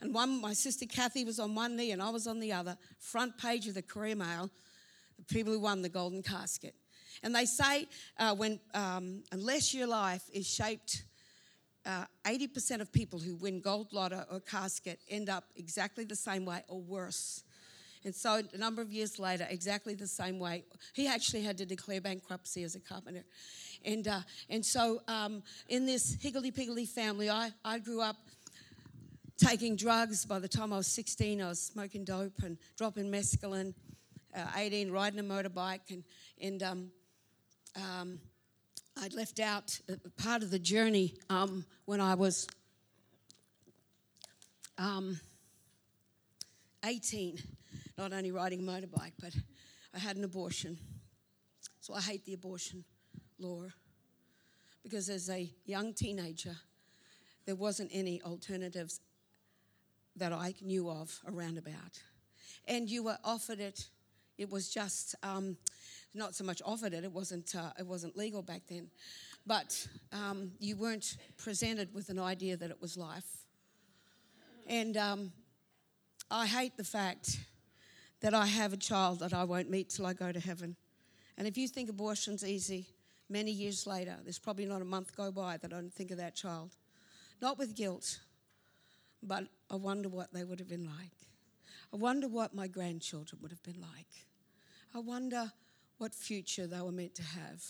[0.00, 2.76] And one, my sister Kathy was on one knee and I was on the other,
[2.98, 4.50] front page of the Courier Mail,
[5.16, 6.74] the people who won the golden casket.
[7.22, 11.04] And they say, uh, when um, unless your life is shaped
[11.84, 16.44] uh, 80% of people who win gold lotto or casket end up exactly the same
[16.44, 17.42] way or worse.
[18.04, 21.66] And so a number of years later, exactly the same way, he actually had to
[21.66, 23.24] declare bankruptcy as a carpenter.
[23.84, 28.16] And, uh, and so um, in this higgledy-piggledy family, I, I grew up
[29.38, 30.24] taking drugs.
[30.24, 33.72] By the time I was 16, I was smoking dope and dropping mescaline.
[34.36, 35.90] Uh, 18, riding a motorbike.
[35.90, 36.04] And,
[36.40, 36.90] and um,
[37.76, 38.20] um,
[39.00, 39.78] I'd left out
[40.16, 42.46] part of the journey um, when I was
[44.76, 45.18] um,
[46.84, 47.38] 18,
[47.96, 49.34] not only riding a motorbike, but
[49.94, 50.78] I had an abortion.
[51.80, 52.84] So I hate the abortion
[53.38, 53.62] law
[54.82, 56.56] because as a young teenager,
[57.46, 59.00] there wasn't any alternatives
[60.18, 62.02] that I knew of around about.
[62.66, 63.88] And you were offered it,
[64.36, 65.14] it was just.
[65.22, 65.56] Um,
[66.14, 67.04] not so much offered it.
[67.04, 68.88] It wasn't uh, it wasn't legal back then,
[69.46, 73.46] but um, you weren't presented with an idea that it was life.
[74.66, 75.32] And um,
[76.30, 77.38] I hate the fact
[78.20, 80.76] that I have a child that I won't meet till I go to heaven.
[81.36, 82.88] And if you think abortion's easy,
[83.30, 86.18] many years later, there's probably not a month go by that I don't think of
[86.18, 86.74] that child.
[87.40, 88.18] Not with guilt,
[89.22, 91.12] but I wonder what they would have been like.
[91.92, 94.26] I wonder what my grandchildren would have been like.
[94.94, 95.52] I wonder
[95.98, 97.62] what future they were meant to have.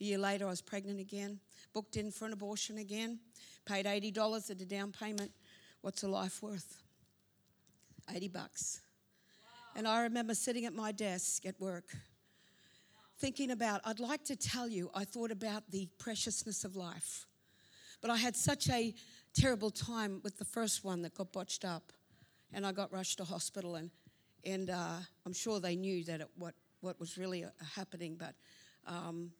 [0.00, 1.40] A year later, I was pregnant again,
[1.72, 3.20] booked in for an abortion again,
[3.64, 5.30] paid $80 at a down payment.
[5.80, 6.82] What's a life worth?
[8.12, 8.80] 80 bucks.
[9.44, 9.78] Wow.
[9.78, 11.94] And I remember sitting at my desk at work
[13.22, 17.24] thinking about, I'd like to tell you, I thought about the preciousness of life.
[18.00, 18.92] But I had such a
[19.34, 21.92] terrible time with the first one that got botched up.
[22.52, 23.90] And I got rushed to hospital, and,
[24.44, 28.16] and uh, I'm sure they knew that it, what what was really uh, happening.
[28.18, 28.34] But
[28.86, 29.30] um,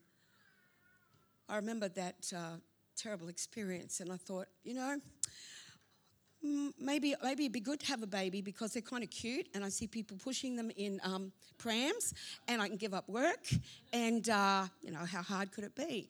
[1.48, 2.56] I remember that uh,
[2.96, 4.98] terrible experience, and I thought, you know,
[6.80, 9.64] maybe maybe it'd be good to have a baby because they're kind of cute, and
[9.64, 12.14] I see people pushing them in um, prams,
[12.48, 13.46] and I can give up work,
[13.92, 16.08] and uh, you know, how hard could it be?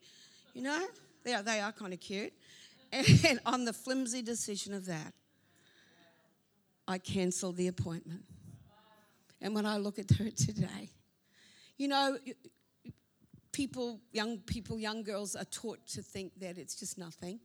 [0.54, 0.86] You know,
[1.24, 2.32] they are, they are kind of cute.
[3.26, 5.14] And on the flimsy decision of that,
[6.86, 8.24] I cancelled the appointment.
[9.40, 10.90] And when I look at her today,
[11.78, 12.18] you know,
[13.52, 17.40] people, young people, young girls are taught to think that it's just nothing.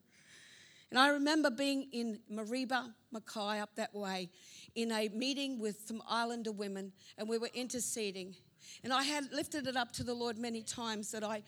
[0.90, 4.30] And I remember being in Mareeba, Mackay, up that way,
[4.76, 8.36] in a meeting with some Islander women, and we were interceding.
[8.84, 11.44] And I had lifted it up to the Lord many times that I,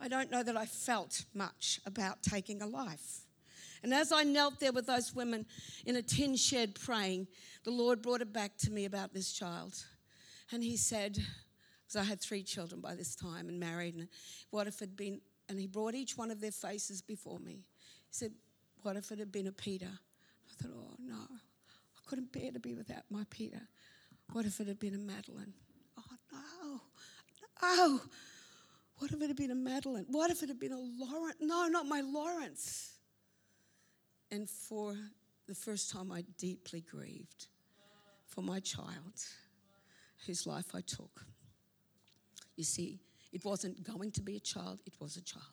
[0.00, 3.23] I don't know that I felt much about taking a life.
[3.84, 5.44] And as I knelt there with those women
[5.84, 7.28] in a tin shed praying,
[7.64, 9.76] the Lord brought it back to me about this child.
[10.50, 11.18] And He said,
[11.84, 13.94] because I had three children by this time and married.
[13.94, 14.08] And
[14.48, 15.20] what if it had been,
[15.50, 17.66] and he brought each one of their faces before me.
[18.06, 18.32] He said,
[18.80, 19.90] What if it had been a Peter?
[19.90, 23.60] I thought, Oh no, I couldn't bear to be without my Peter.
[24.32, 25.52] What if it had been a Madeline?
[25.98, 26.80] Oh no,
[27.62, 28.00] no.
[28.96, 30.06] What if it had been a Madeline?
[30.08, 31.36] What if it had been a Lawrence?
[31.40, 32.93] No, not my Lawrence.
[34.34, 34.96] And for
[35.46, 37.46] the first time, I deeply grieved
[38.26, 39.14] for my child
[40.26, 41.24] whose life I took.
[42.56, 42.98] You see,
[43.32, 45.44] it wasn't going to be a child, it was a child.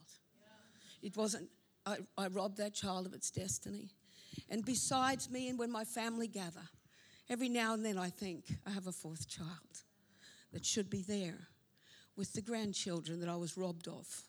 [1.04, 1.48] It wasn't,
[1.86, 3.92] I, I robbed that child of its destiny.
[4.50, 6.68] And besides me, and when my family gather,
[7.30, 9.84] every now and then I think I have a fourth child
[10.54, 11.50] that should be there.
[12.16, 14.24] with the grandchildren that I was robbed of.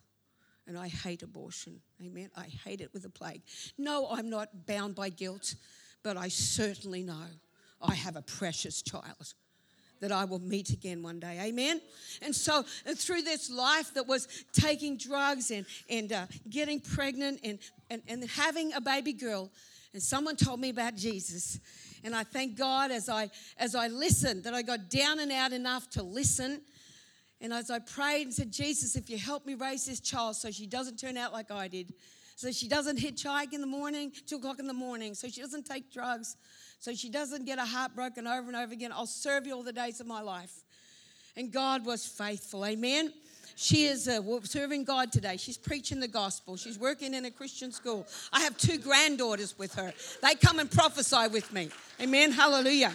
[0.67, 1.81] And I hate abortion.
[2.05, 2.31] Amen.
[2.37, 3.43] I hate it with a plague.
[3.79, 5.57] No, I'm not bound by guilt,
[6.03, 7.27] but I certainly know
[7.81, 9.35] I have a precious child
[10.03, 11.39] that I will meet again one day.
[11.41, 11.81] Amen.
[12.21, 17.41] And so, and through this life that was taking drugs and, and uh, getting pregnant
[17.45, 19.49] and, and, and having a baby girl,
[19.95, 21.61] and someone told me about Jesus.
[22.03, 25.53] And I thank God as I as I listened that I got down and out
[25.53, 26.63] enough to listen.
[27.43, 30.53] And as I prayed and said, Jesus, if you help me raise this child so
[30.53, 31.93] she doesn't turn out like I did,
[32.37, 35.67] so she doesn't hitchhike in the morning, two o'clock in the morning, so she doesn't
[35.67, 36.37] take drugs,
[36.79, 39.65] so she doesn't get her heart broken over and over again, I'll serve you all
[39.65, 40.63] the days of my life.
[41.37, 42.65] And God was faithful.
[42.65, 43.13] Amen.
[43.57, 45.37] She is uh, serving God today.
[45.37, 46.57] She's preaching the gospel.
[46.57, 48.07] She's working in a Christian school.
[48.33, 49.93] I have two granddaughters with her.
[50.23, 51.71] They come and prophesy with me.
[52.01, 52.33] Amen.
[52.33, 52.93] Hallelujah.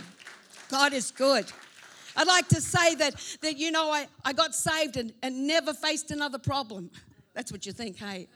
[0.70, 1.46] God is good.
[2.18, 5.74] I'd like to say that, that you know, I, I got saved and, and never
[5.74, 6.90] faced another problem.
[7.36, 8.28] That's what you think, hey?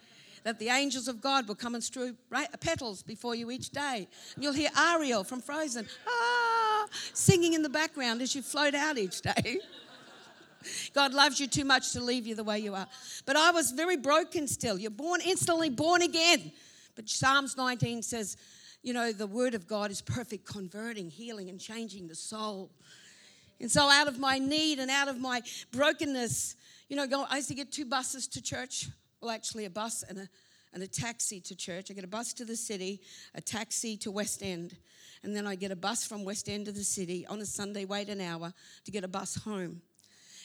[0.44, 2.16] That the angels of God will come and strew
[2.60, 4.08] petals before you each day.
[4.36, 8.98] And you'll hear Ariel from Frozen, ah, singing in the background as you float out
[8.98, 9.58] each day.
[10.94, 12.88] God loves you too much to leave you the way you are.
[13.26, 14.78] But I was very broken still.
[14.78, 16.52] You're born instantly born again.
[16.96, 18.38] But Psalms 19 says,
[18.84, 22.72] you know, the word of God is perfect, converting, healing, and changing the soul.
[23.62, 26.56] And so, out of my need and out of my brokenness,
[26.90, 28.90] you know, I used to get two buses to church.
[29.22, 30.30] Well, actually, a bus and a,
[30.74, 31.92] and a taxi to church.
[31.92, 33.02] I get a bus to the city,
[33.36, 34.76] a taxi to West End,
[35.22, 37.86] and then I get a bus from West End to the city on a Sunday,
[37.86, 38.52] wait an hour
[38.86, 39.84] to get a bus home.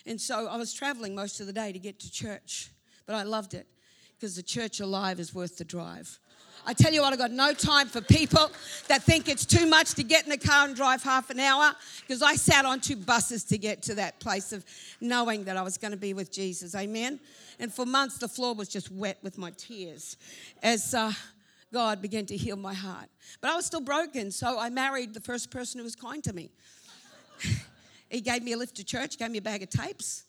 [0.05, 2.71] And so I was traveling most of the day to get to church,
[3.07, 3.67] but I loved it
[4.19, 6.19] because the church alive is worth the drive.
[6.69, 8.51] I tell you what, I've got no time for people
[8.89, 11.73] that think it's too much to get in the car and drive half an hour
[12.01, 14.65] because I sat on two buses to get to that place of
[15.01, 16.75] knowing that I was going to be with Jesus.
[16.75, 17.21] Amen.
[17.61, 20.17] And for months, the floor was just wet with my tears
[20.63, 21.13] as uh,
[21.73, 23.09] God began to heal my heart.
[23.41, 26.33] But I was still broken, so I married the first person who was kind to
[26.33, 26.51] me.
[28.09, 30.26] He gave me a lift to church, gave me a bag of tapes.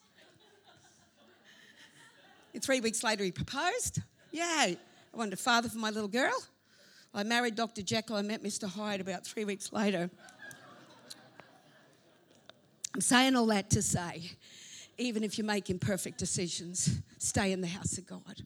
[2.58, 4.01] And three weeks later, he proposed.
[4.32, 4.41] Yay.
[4.41, 4.78] I
[5.14, 6.34] wanted a father for my little girl.
[7.14, 7.84] I married Dr.
[7.84, 8.16] Jekyll.
[8.16, 8.68] I met Mr.
[8.68, 10.10] Hyde about three weeks later.
[12.95, 14.32] I'm saying all that to say,
[14.97, 18.41] even if you make imperfect decisions, stay in the house of God.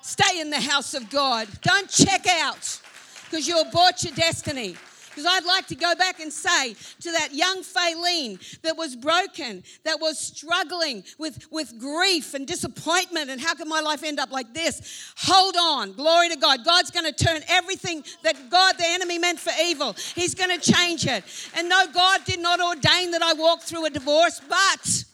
[0.00, 1.46] Stay in the house of God.
[1.60, 2.80] Don't check out
[3.24, 4.74] because you abort your destiny.
[5.14, 9.62] Because I'd like to go back and say to that young Faylene that was broken,
[9.84, 14.32] that was struggling with, with grief and disappointment, and how can my life end up
[14.32, 15.12] like this?
[15.18, 15.92] Hold on.
[15.92, 16.64] Glory to God.
[16.64, 19.94] God's going to turn everything that God, the enemy, meant for evil.
[20.16, 21.22] He's going to change it.
[21.56, 25.04] And no, God did not ordain that I walk through a divorce, but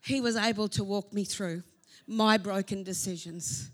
[0.00, 1.64] He was able to walk me through
[2.06, 3.70] my broken decisions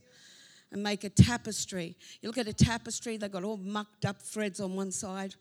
[0.73, 1.97] and make a tapestry.
[2.21, 5.35] You look at a tapestry, they've got all mucked up threads on one side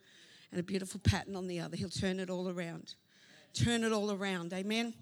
[0.52, 1.78] and a beautiful pattern on the other.
[1.78, 2.96] He'll turn it all around.
[3.54, 4.54] Turn it all around.
[4.54, 4.94] Amen.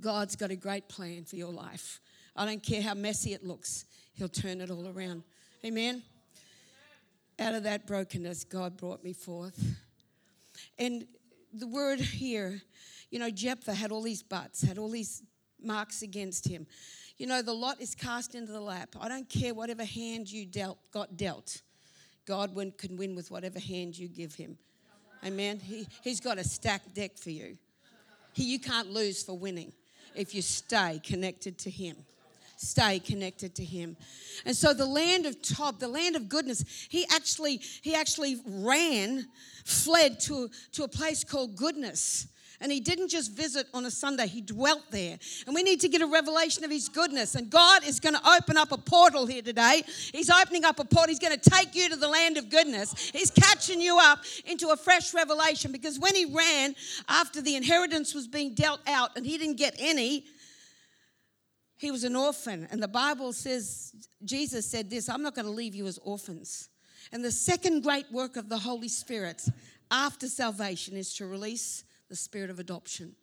[0.00, 2.00] God's got a great plan for your life.
[2.34, 5.22] I don't care how messy it looks, He'll turn it all around.
[5.64, 6.02] Amen.
[7.38, 9.62] Out of that brokenness, God brought me forth.
[10.78, 11.06] And
[11.52, 12.60] the word here,
[13.10, 15.22] you know, Jephthah had all these buts, had all these
[15.62, 16.66] marks against him.
[17.20, 18.96] You know, the lot is cast into the lap.
[18.98, 21.60] I don't care whatever hand you dealt, got dealt.
[22.26, 24.56] God win, can win with whatever hand you give him.
[25.22, 25.60] Amen.
[25.60, 27.58] He, he's got a stacked deck for you.
[28.32, 29.70] He, you can't lose for winning
[30.14, 31.94] if you stay connected to him.
[32.56, 33.98] Stay connected to him.
[34.46, 39.26] And so the land of Tob, the land of goodness, he actually, he actually ran,
[39.66, 42.28] fled to, to a place called goodness.
[42.60, 45.18] And he didn't just visit on a Sunday, he dwelt there.
[45.46, 47.34] And we need to get a revelation of his goodness.
[47.34, 49.82] And God is going to open up a portal here today.
[50.12, 51.08] He's opening up a portal.
[51.08, 53.10] He's going to take you to the land of goodness.
[53.10, 56.74] He's catching you up into a fresh revelation because when he ran
[57.08, 60.24] after the inheritance was being dealt out and he didn't get any,
[61.78, 62.68] he was an orphan.
[62.70, 66.68] And the Bible says, Jesus said this I'm not going to leave you as orphans.
[67.10, 69.42] And the second great work of the Holy Spirit
[69.90, 73.14] after salvation is to release the spirit of adoption.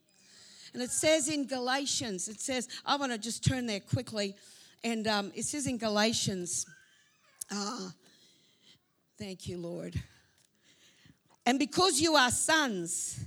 [0.74, 4.36] And it says in Galatians, it says, I want to just turn there quickly.
[4.84, 6.66] And um, it says in Galatians,
[7.52, 7.92] ah,
[9.20, 10.02] thank you, Lord.
[11.46, 13.24] And because you are sons,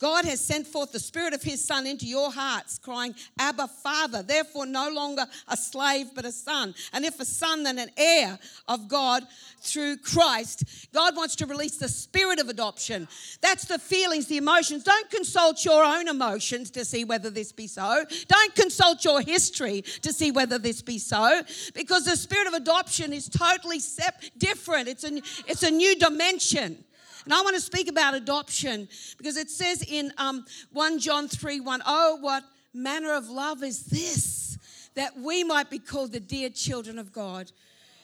[0.00, 4.22] God has sent forth the Spirit of His Son into your hearts, crying, Abba, Father.
[4.22, 6.74] Therefore, no longer a slave, but a son.
[6.92, 9.24] And if a son, then an heir of God
[9.60, 10.88] through Christ.
[10.94, 13.08] God wants to release the spirit of adoption.
[13.42, 14.84] That's the feelings, the emotions.
[14.84, 18.04] Don't consult your own emotions to see whether this be so.
[18.26, 21.42] Don't consult your history to see whether this be so,
[21.74, 24.88] because the spirit of adoption is totally sep- different.
[24.88, 26.84] It's a, it's a new dimension.
[27.30, 31.60] And I want to speak about adoption because it says in um, 1 John 3
[31.60, 32.42] 1, oh, what
[32.74, 34.58] manner of love is this
[34.96, 37.52] that we might be called the dear children of God.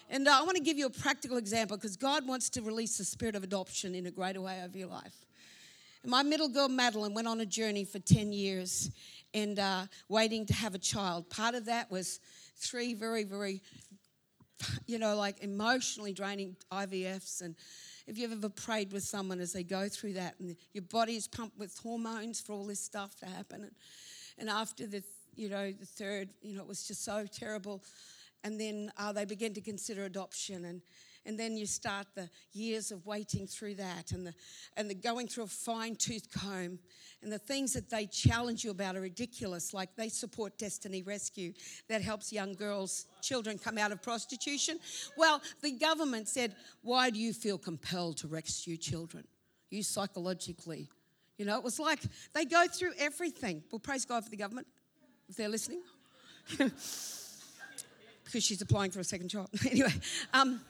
[0.09, 2.99] And uh, I want to give you a practical example because God wants to release
[2.99, 5.27] the spirit of adoption in a greater way over your life.
[6.05, 8.93] And my middle girl, Madeline, went on a journey for 10 years
[9.35, 11.29] and uh, waiting to have a child.
[11.31, 12.21] Part of that was
[12.55, 13.61] three very, very,
[14.87, 17.57] you know, like emotionally draining IVFs and
[18.07, 21.27] if you've ever prayed with someone as they go through that and your body is
[21.27, 23.63] pumped with hormones for all this stuff to happen.
[23.63, 23.73] And,
[24.39, 25.03] and after the,
[25.35, 27.83] you know, the third, you know, it was just so terrible.
[28.45, 30.65] And then uh, they begin to consider adoption.
[30.65, 30.83] And,
[31.27, 34.35] and then you start the years of waiting through that and the,
[34.77, 36.79] and the going through a fine tooth comb.
[37.23, 41.53] And the things that they challenge you about are ridiculous, like they support Destiny Rescue
[41.89, 44.79] that helps young girls, children come out of prostitution.
[45.17, 49.25] Well, the government said, Why do you feel compelled to rescue children?
[49.71, 50.89] You psychologically.
[51.39, 52.01] You know, it was like
[52.35, 53.65] they go through everything.
[53.73, 54.69] Well, praise God for the government,
[55.29, 55.81] if they're listening.
[58.27, 59.49] because she's applying for a second child.
[59.71, 59.93] anyway,
[60.35, 60.61] um,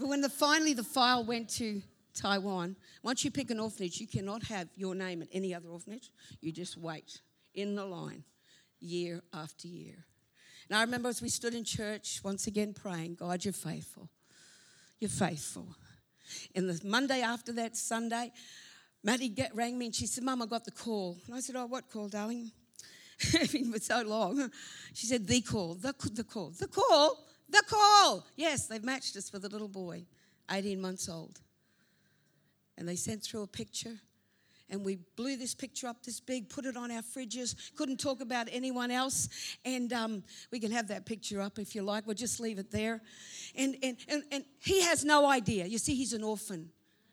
[0.00, 1.82] but when the, finally the file went to
[2.14, 6.10] Taiwan, once you pick an orphanage, you cannot have your name at any other orphanage.
[6.40, 7.20] You just wait
[7.54, 8.24] in the line
[8.80, 10.06] year after year.
[10.68, 14.08] And I remember as we stood in church, once again praying, God, you're faithful.
[15.00, 15.68] You're faithful.
[16.54, 18.32] And the Monday after that, Sunday,
[19.04, 21.18] Maddie get, rang me and she said, Mum, I got the call.
[21.26, 22.52] And I said, Oh, what call, darling?
[23.18, 24.50] it was so long.
[24.94, 28.26] She said, The call, the, the call, the call, the call.
[28.36, 30.04] Yes, they've matched us with a little boy,
[30.50, 31.40] 18 months old.
[32.76, 34.00] And they sent through a picture.
[34.70, 38.20] And we blew this picture up this big, put it on our fridges, couldn't talk
[38.20, 39.28] about anyone else.
[39.64, 40.22] And um,
[40.52, 43.00] we can have that picture up if you like, we'll just leave it there.
[43.56, 45.66] And, and, and, and he has no idea.
[45.66, 46.70] You see, he's an orphan.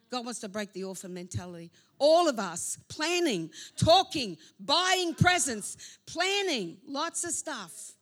[0.09, 1.71] God wants to break the orphan mentality.
[1.99, 7.96] All of us planning, talking, buying presents, planning, lots of stuff.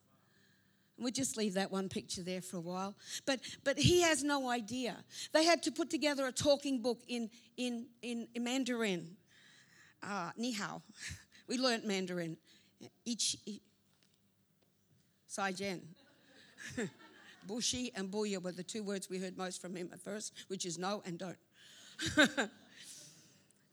[0.98, 2.96] We just leave that one picture there for a while.
[3.26, 4.96] But but he has no idea.
[5.34, 9.18] They had to put together a talking book in in in, Mandarin.
[10.02, 10.82] Uh, ni hao.
[11.48, 12.38] We learned Mandarin.
[13.06, 13.38] Ich,
[15.28, 15.82] Sai Jen.
[17.48, 20.66] Bushi and Booyah were the two words we heard most from him at first, which
[20.66, 22.50] is no and don't.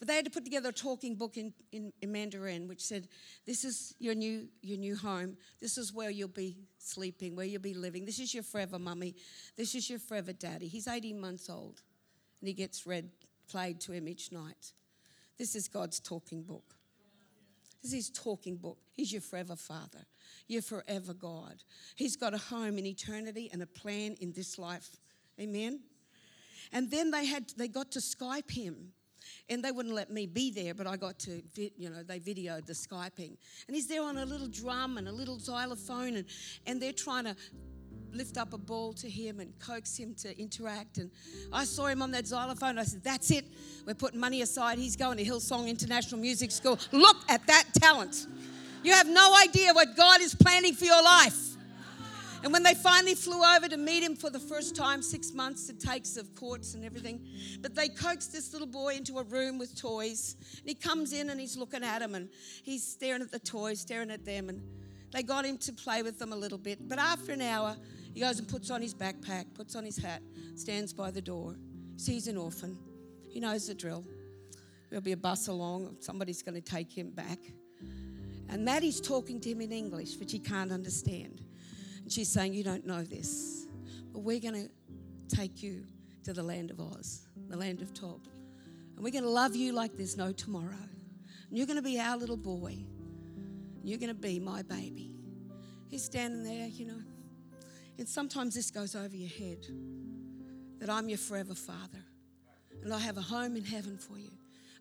[0.02, 3.06] But they had to put together a talking book in, in, in, Mandarin which said,
[3.46, 5.36] This is your new, your new home.
[5.60, 8.04] This is where you'll be sleeping, where you'll be living.
[8.04, 9.14] This is your forever mummy.
[9.56, 10.66] This is your forever daddy.
[10.66, 11.82] He's 18 months old
[12.40, 13.10] and he gets read,
[13.48, 14.72] played to him each night.
[15.38, 16.74] This is God's talking book.
[17.80, 18.78] This is his talking book.
[18.90, 20.04] He's your forever father.
[20.48, 21.62] You're forever God.
[21.94, 24.96] He's got a home in eternity and a plan in this life.
[25.38, 25.78] Amen.
[26.72, 28.94] And then they had they got to Skype him
[29.48, 32.66] and they wouldn't let me be there, but I got to, you know, they videoed
[32.66, 33.36] the Skyping.
[33.66, 36.24] And he's there on a little drum and a little xylophone, and,
[36.66, 37.36] and they're trying to
[38.12, 40.98] lift up a ball to him and coax him to interact.
[40.98, 41.10] And
[41.52, 42.78] I saw him on that xylophone.
[42.78, 43.46] I said, That's it.
[43.86, 44.78] We're putting money aside.
[44.78, 46.78] He's going to Hillsong International Music School.
[46.92, 48.26] Look at that talent.
[48.82, 51.51] You have no idea what God is planning for your life.
[52.42, 55.68] And when they finally flew over to meet him for the first time, six months
[55.68, 57.24] it takes of courts and everything,
[57.60, 60.36] but they coaxed this little boy into a room with toys.
[60.58, 62.28] And he comes in and he's looking at them and
[62.64, 64.48] he's staring at the toys, staring at them.
[64.48, 64.60] And
[65.12, 66.88] they got him to play with them a little bit.
[66.88, 67.76] But after an hour,
[68.12, 70.22] he goes and puts on his backpack, puts on his hat,
[70.56, 71.54] stands by the door,
[71.96, 72.76] sees an orphan.
[73.28, 74.04] He knows the drill.
[74.90, 77.38] There'll be a bus along, somebody's going to take him back.
[78.48, 81.40] And Maddie's talking to him in English, which he can't understand.
[82.12, 83.66] She's saying, You don't know this,
[84.12, 85.84] but we're going to take you
[86.24, 88.20] to the land of Oz, the land of Tob.
[88.94, 90.76] And we're going to love you like there's no tomorrow.
[91.48, 92.84] And you're going to be our little boy.
[93.82, 95.10] You're going to be my baby.
[95.88, 97.02] He's standing there, you know.
[97.98, 99.66] And sometimes this goes over your head
[100.80, 102.04] that I'm your forever father.
[102.82, 104.32] And I have a home in heaven for you.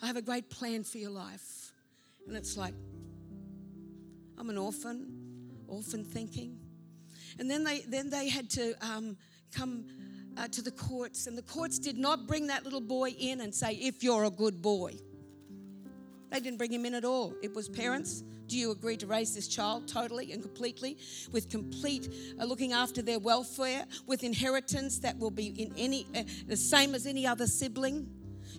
[0.02, 1.72] I have a great plan for your life.
[2.28, 2.74] And it's like,
[4.38, 5.08] I'm an orphan,
[5.70, 6.61] orphan thinking.
[7.40, 9.18] And then they, then they had to um,
[9.56, 9.86] come
[10.38, 13.54] uh, to the courts, and the courts did not bring that little boy in and
[13.54, 14.96] say, if you're a good boy.
[16.30, 17.34] They didn't bring him in at all.
[17.44, 18.24] It was parents.
[18.48, 20.98] Do you agree to raise this child totally and completely
[21.32, 22.10] with complete
[22.40, 26.96] uh, looking after their welfare, with inheritance that will be in any uh, the same
[26.96, 28.10] as any other sibling?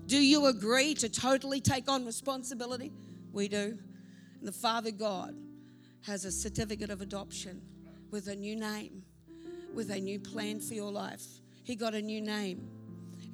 [0.07, 2.93] Do you agree to totally take on responsibility?
[3.33, 3.79] We do.
[4.39, 5.35] And the Father God
[6.03, 7.62] has a certificate of adoption
[8.12, 9.02] with a new name,
[9.74, 11.24] with a new plan for your life.
[11.64, 12.68] He got a new name.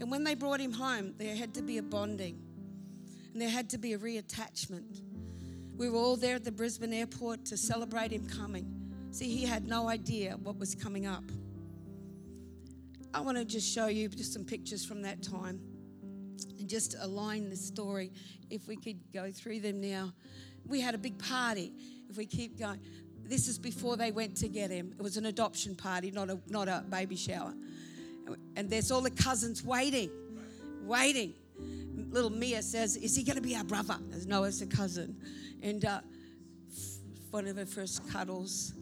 [0.01, 2.39] And when they brought him home, there had to be a bonding
[3.33, 5.03] and there had to be a reattachment.
[5.77, 8.67] We were all there at the Brisbane airport to celebrate him coming.
[9.11, 11.25] See, he had no idea what was coming up.
[13.13, 15.61] I want to just show you just some pictures from that time
[16.59, 18.13] and just align the story.
[18.51, 20.13] If we could go through them now.
[20.67, 21.73] We had a big party.
[22.09, 22.81] If we keep going,
[23.29, 24.95] this is before they went to get him.
[24.99, 27.53] It was an adoption party, not a, not a baby shower.
[28.57, 30.11] And there's all the cousins waiting,
[30.83, 31.35] waiting.
[32.11, 33.97] Little Mia says, Is he going to be our brother?
[34.09, 35.17] There's no, it's a cousin.
[35.63, 36.01] And uh,
[37.31, 38.73] one of her first cuddles.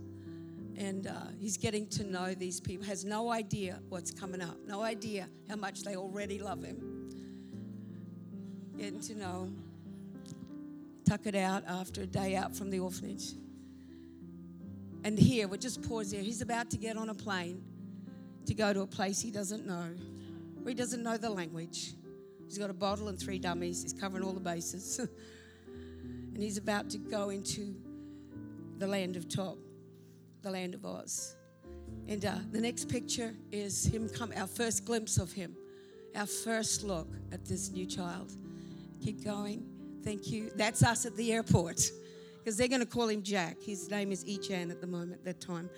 [0.79, 4.83] And uh, he's getting to know these people, has no idea what's coming up, no
[4.83, 7.11] idea how much they already love him.
[8.77, 9.63] Getting to know him.
[11.09, 13.33] Tuck it out after a day out from the orphanage.
[15.07, 16.21] And here, we'll just pause there.
[16.21, 17.63] He's about to get on a plane
[18.45, 19.95] to go to a place he doesn't know,
[20.61, 21.93] where he doesn't know the language.
[22.45, 23.85] He's got a bottle and three dummies.
[23.85, 24.99] He's covering all the bases.
[25.69, 27.77] and he's about to go into
[28.79, 29.59] the land of Tob,
[30.43, 31.37] the land of Oz.
[32.09, 35.55] And uh, the next picture is him come, our first glimpse of him,
[36.17, 38.33] our first look at this new child.
[39.05, 39.69] Keep going.
[40.03, 40.51] Thank you.
[40.57, 41.81] That's us at the airport
[42.47, 43.61] because they're going to call him Jack.
[43.61, 45.69] His name is Echan at the moment, that time.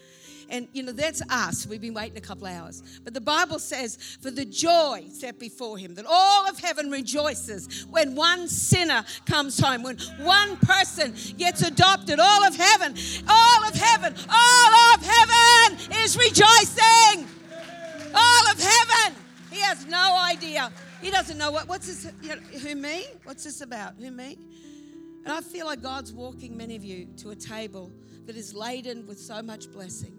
[0.51, 1.67] And, you know, that's us.
[1.67, 3.01] We've been waiting a couple hours.
[3.03, 7.87] But the Bible says, for the joy set before him, that all of heaven rejoices
[7.89, 12.21] when one sinner comes home, when one person gets adopted.
[12.21, 12.95] All of heaven,
[13.27, 17.27] all of heaven, all of heaven is rejoicing.
[18.15, 19.17] All of heaven.
[19.51, 20.71] He has no idea.
[21.01, 23.07] He doesn't know what, what's this, you know, who me?
[23.25, 23.95] What's this about?
[23.99, 24.37] Who me?
[25.29, 27.93] And I feel like God's walking many of you to a table
[28.25, 30.19] that is laden with so much blessing.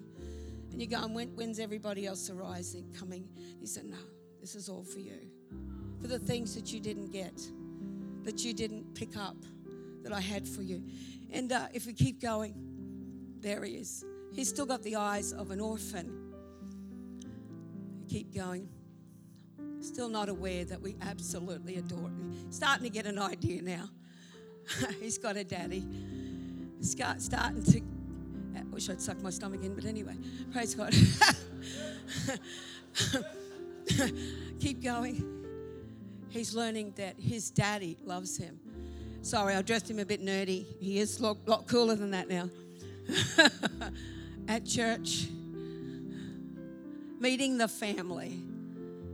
[0.72, 3.28] And you're going, when, when's everybody else arising, coming?
[3.60, 3.98] He said, no,
[4.40, 5.18] this is all for you.
[6.00, 7.42] For the things that you didn't get,
[8.22, 9.36] that you didn't pick up,
[10.04, 10.84] that I had for you.
[11.32, 12.54] And uh, if we keep going,
[13.40, 14.06] there he is.
[14.32, 16.36] He's still got the eyes of an orphan.
[18.10, 18.70] Keep going.
[19.80, 22.52] Still not aware that we absolutely adore him.
[22.52, 23.90] Starting to get an idea now.
[25.00, 25.86] He's got a daddy.
[26.82, 27.82] Start, starting to.
[28.58, 30.16] I wish I'd suck my stomach in, but anyway,
[30.52, 30.94] praise God.
[34.60, 35.24] Keep going.
[36.30, 38.60] He's learning that his daddy loves him.
[39.22, 40.66] Sorry, I dressed him a bit nerdy.
[40.80, 42.50] He is a lot, lot cooler than that now.
[44.48, 45.28] At church,
[47.20, 48.40] meeting the family.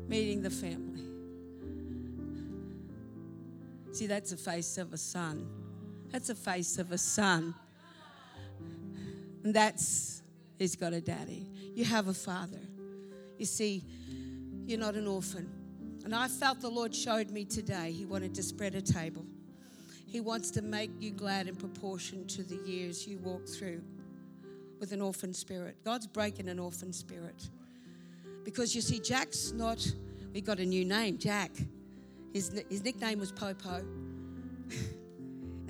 [0.07, 1.04] Meeting the family.
[3.95, 5.47] See, that's the face of a son.
[6.11, 7.55] That's the face of a son.
[9.45, 10.21] And that's,
[10.59, 11.47] he's got a daddy.
[11.73, 12.59] You have a father.
[13.37, 13.85] You see,
[14.65, 15.49] you're not an orphan.
[16.03, 19.25] And I felt the Lord showed me today he wanted to spread a table.
[20.05, 23.81] He wants to make you glad in proportion to the years you walk through
[24.77, 25.77] with an orphan spirit.
[25.85, 27.49] God's breaking an orphan spirit.
[28.43, 29.89] Because you see, Jack's not,
[30.33, 31.51] we got a new name, Jack.
[32.35, 33.75] His, his nickname was Popo.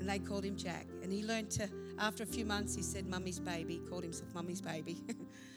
[0.00, 0.88] they called him Jack.
[1.00, 3.80] And he learned to, after a few months, he said, Mummy's baby.
[3.88, 4.96] Called himself Mummy's baby.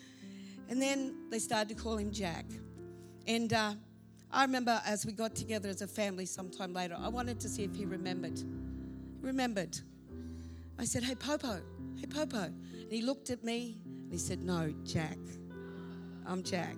[0.70, 2.45] and then they started to call him Jack.
[3.26, 3.74] And uh,
[4.32, 7.64] I remember as we got together as a family sometime later, I wanted to see
[7.64, 8.39] if he remembered.
[9.20, 9.80] Remembered.
[10.78, 11.60] I said, Hey, Popo,
[11.97, 12.43] hey, Popo.
[12.43, 15.18] And he looked at me and he said, No, Jack.
[16.28, 16.78] I'm Jack.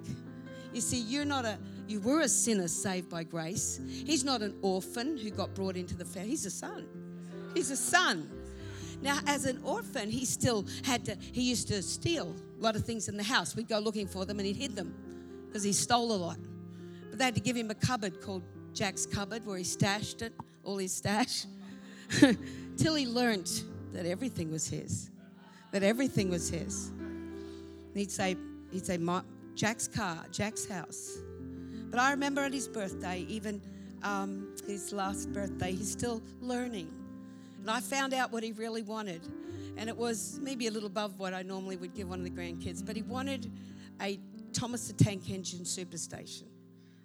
[0.74, 1.57] You see, you're not a,
[1.88, 3.80] you were a sinner saved by grace.
[3.88, 6.30] He's not an orphan who got brought into the family.
[6.30, 6.88] He's a son.
[7.53, 8.30] He's a son.
[9.01, 12.86] Now, as an orphan, he still had to, he used to steal a lot of
[12.86, 13.55] things in the house.
[13.55, 14.93] We'd go looking for them and he'd hid them
[15.47, 16.38] because he stole a lot.
[17.09, 18.43] But they had to give him a cupboard called
[18.74, 21.45] Jack's Cupboard where he stashed it, all his stash,
[22.78, 23.51] till he learned
[23.91, 25.09] that everything was his.
[25.72, 26.89] That everything was his.
[26.89, 28.38] And he'd say,
[28.72, 28.97] he'd say,
[29.62, 31.20] Jack's car, Jack's house.
[31.91, 33.62] But I remember at his birthday, even
[34.01, 36.91] um, his last birthday, he's still learning.
[37.59, 39.22] And I found out what he really wanted.
[39.78, 42.32] And it was maybe a little above what I normally would give one of the
[42.32, 43.51] grandkids, but he wanted
[44.01, 44.20] a
[44.51, 46.47] Thomas the Tank Engine superstation.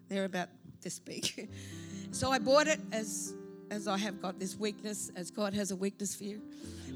[0.09, 0.49] They're about
[0.81, 1.51] this big.
[2.11, 3.35] so I bought it as
[3.71, 6.41] as I have got this weakness, as God has a weakness for you.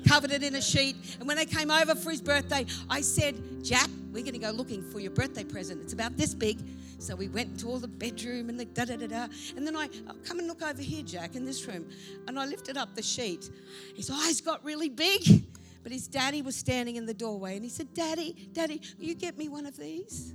[0.08, 0.96] Covered it in a sheet.
[1.18, 4.50] And when they came over for his birthday, I said, Jack, we're going to go
[4.50, 5.82] looking for your birthday present.
[5.82, 6.58] It's about this big.
[6.98, 9.28] So we went into all the bedroom and the da da da da.
[9.56, 11.88] And then I, oh, come and look over here, Jack, in this room.
[12.26, 13.50] And I lifted up the sheet.
[13.94, 15.44] His eyes got really big.
[15.82, 19.14] But his daddy was standing in the doorway and he said, Daddy, Daddy, will you
[19.14, 20.34] get me one of these?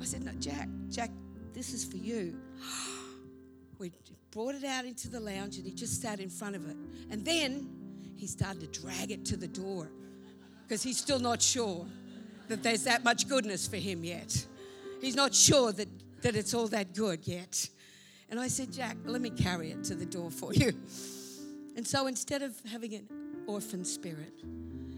[0.00, 1.10] I said, No, Jack, Jack,
[1.52, 2.38] this is for you.
[3.78, 3.90] We
[4.30, 6.76] brought it out into the lounge and he just sat in front of it.
[7.10, 7.68] And then
[8.16, 9.90] he started to drag it to the door
[10.62, 11.84] because he's still not sure
[12.52, 14.46] that there's that much goodness for him yet.
[15.00, 15.88] He's not sure that,
[16.20, 17.68] that it's all that good yet.
[18.28, 20.72] And I said, Jack, let me carry it to the door for you.
[21.76, 23.08] And so instead of having an
[23.46, 24.34] orphan spirit,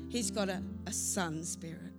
[0.09, 1.93] he's got a, a son spirit.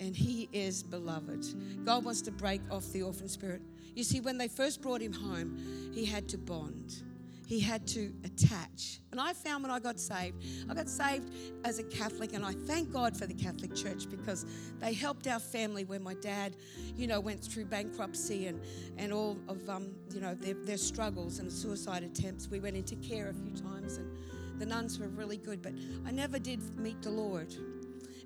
[0.00, 1.46] And he is beloved.
[1.84, 3.62] God wants to break off the orphan spirit.
[3.94, 7.02] You see, when they first brought him home, he had to bond.
[7.48, 9.00] He had to attach.
[9.10, 11.32] And I found when I got saved, I got saved
[11.64, 14.44] as a Catholic, and I thank God for the Catholic Church because
[14.80, 16.56] they helped our family when my dad,
[16.94, 18.60] you know, went through bankruptcy and,
[18.98, 22.48] and all of, um, you know, their, their struggles and suicide attempts.
[22.48, 24.14] We went into care a few times, and
[24.60, 25.72] the nuns were really good, but
[26.06, 27.54] I never did meet the Lord.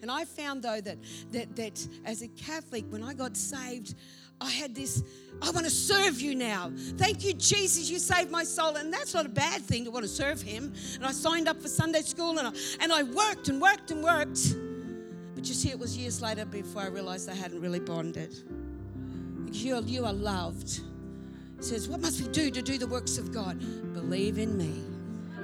[0.03, 0.99] And I found though that
[1.31, 3.95] that that as a Catholic, when I got saved,
[4.43, 5.03] I had this,
[5.41, 6.73] I want to serve you now.
[6.97, 8.77] Thank you, Jesus, you saved my soul.
[8.77, 10.73] And that's not a bad thing to want to serve him.
[10.97, 14.03] And I signed up for Sunday school and I, and I worked and worked and
[14.03, 14.57] worked.
[15.35, 18.35] But you see, it was years later before I realized I hadn't really bonded.
[19.53, 20.81] You are, you are loved.
[21.61, 23.61] Says, What must we do to do the works of God?
[23.95, 24.83] Believe in me.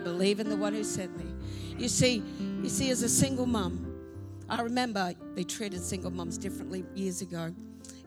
[0.03, 1.27] Believe in the one who sent me.
[1.77, 2.23] You see,
[2.63, 3.85] you see, as a single mum,
[4.49, 7.55] I remember they treated single mums differently years ago.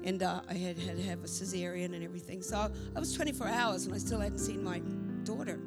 [0.03, 2.41] And uh, I had, had to have a cesarean and everything.
[2.41, 4.79] So I was 24 hours and I still hadn't seen my
[5.23, 5.59] daughter.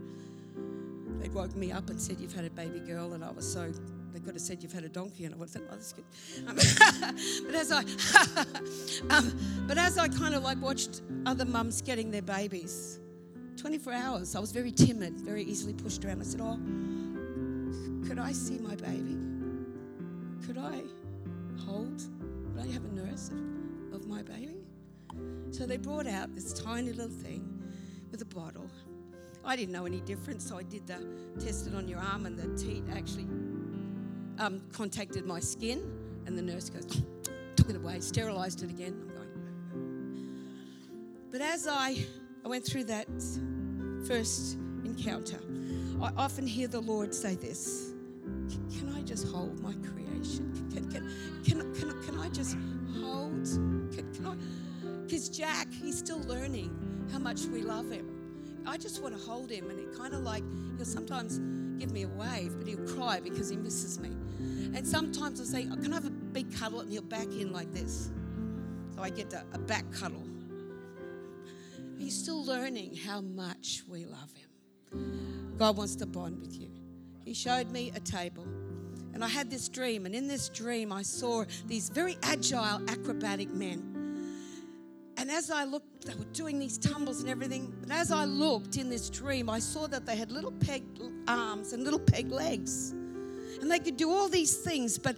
[1.21, 3.13] They'd woke me up and said, You've had a baby girl.
[3.13, 3.73] And I was so,
[4.13, 5.25] they could have said, You've had a donkey.
[5.25, 6.05] And I would have thought, Oh, that's good.
[6.49, 6.57] Um,
[7.47, 7.85] but as I,
[9.17, 12.99] um, but as I kind of like watched other mums getting their babies,
[13.57, 16.21] 24 hours, I was very timid, very easily pushed around.
[16.21, 16.59] I said, Oh,
[18.07, 19.17] could I see my baby?
[20.45, 20.83] Could I
[21.65, 22.03] hold?
[22.53, 23.31] Could I have a nurse
[24.15, 24.55] my baby?
[25.51, 27.63] So they brought out this tiny little thing
[28.11, 28.71] with a bottle.
[29.45, 31.05] I didn't know any difference, so I did the
[31.41, 33.27] test it on your arm, and the teat actually
[34.39, 35.83] um, contacted my skin,
[36.27, 36.87] and the nurse goes,
[37.57, 38.95] took it away, sterilized it again.
[39.01, 39.29] I'm going.
[41.31, 42.07] But as I,
[42.45, 43.07] I went through that
[44.07, 44.55] first
[44.85, 45.41] encounter,
[46.01, 47.93] I often hear the Lord say this
[48.79, 50.53] Can I just hold my creation?
[50.73, 51.11] Can, can,
[51.45, 52.57] can, can, can I just
[53.03, 53.49] hold?
[55.05, 58.11] Because Jack, he's still learning how much we love him.
[58.67, 60.43] I just want to hold him, and it kind of like
[60.77, 61.39] he'll sometimes
[61.79, 64.11] give me a wave, but he'll cry because he misses me.
[64.75, 67.53] And sometimes I say, oh, "Can I have a big cuddle?" And he'll back in
[67.53, 68.11] like this,
[68.95, 70.25] so I get a back cuddle.
[71.99, 75.55] He's still learning how much we love him.
[75.59, 76.71] God wants to bond with you.
[77.25, 78.47] He showed me a table.
[79.15, 83.49] And I had this dream, and in this dream, I saw these very agile, acrobatic
[83.49, 83.93] men.
[85.17, 87.73] And as I looked, they were doing these tumbles and everything.
[87.81, 90.83] But as I looked in this dream, I saw that they had little peg
[91.29, 92.91] arms and little peg legs.
[92.91, 95.17] And they could do all these things, but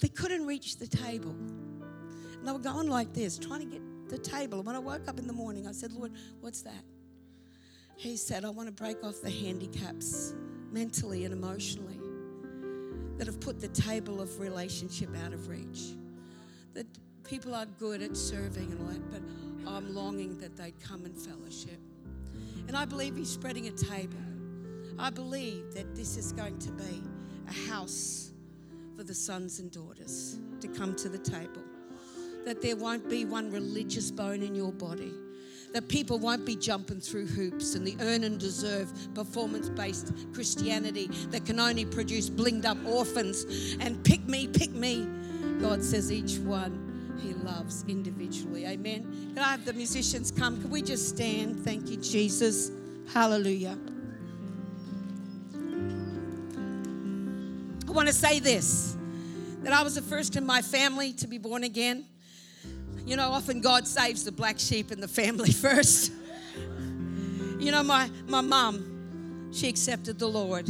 [0.00, 1.30] they couldn't reach the table.
[1.32, 4.58] And they were going like this, trying to get the table.
[4.58, 6.84] And when I woke up in the morning, I said, Lord, what's that?
[7.96, 10.34] He said, I want to break off the handicaps
[10.70, 11.98] mentally and emotionally
[13.18, 15.94] that have put the table of relationship out of reach.
[16.74, 16.86] That
[17.24, 21.16] people are good at serving and all that, but I'm longing that they'd come and
[21.16, 21.78] fellowship.
[22.66, 24.18] And I believe He's spreading a table.
[24.98, 27.02] I believe that this is going to be
[27.48, 28.32] a house
[28.96, 31.62] for the sons and daughters to come to the table.
[32.44, 35.12] That there won't be one religious bone in your body
[35.74, 41.08] that people won't be jumping through hoops and the earn and deserve performance based Christianity
[41.30, 45.04] that can only produce blinged up orphans and pick me, pick me.
[45.60, 48.64] God says each one He loves individually.
[48.66, 49.32] Amen.
[49.34, 50.60] Can I have the musicians come?
[50.60, 51.58] Can we just stand?
[51.64, 52.70] Thank you, Jesus.
[53.12, 53.76] Hallelujah.
[57.88, 58.96] I want to say this
[59.64, 62.06] that I was the first in my family to be born again.
[63.06, 66.12] You know, often God saves the black sheep in the family first.
[67.58, 70.68] You know, my, my mom, she accepted the Lord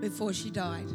[0.00, 0.88] before she died.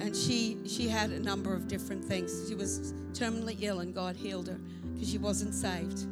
[0.00, 2.48] And she, she had a number of different things.
[2.48, 4.58] She was terminally ill, and God healed her
[4.92, 6.02] because she wasn't saved.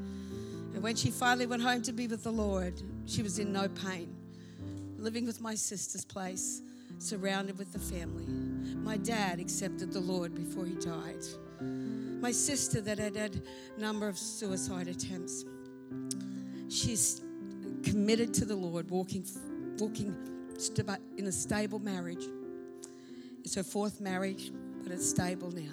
[0.74, 2.74] And when she finally went home to be with the Lord,
[3.06, 4.14] she was in no pain.
[4.98, 6.62] living with my sister's place,
[6.98, 8.26] surrounded with the family.
[8.82, 11.24] My dad accepted the Lord before he died.
[12.26, 13.40] My sister that had had
[13.76, 15.44] a number of suicide attempts.
[16.68, 17.22] She's
[17.84, 19.24] committed to the Lord, walking,
[19.78, 20.12] walking
[21.16, 22.24] in a stable marriage.
[23.44, 24.50] It's her fourth marriage,
[24.82, 25.70] but it's stable now.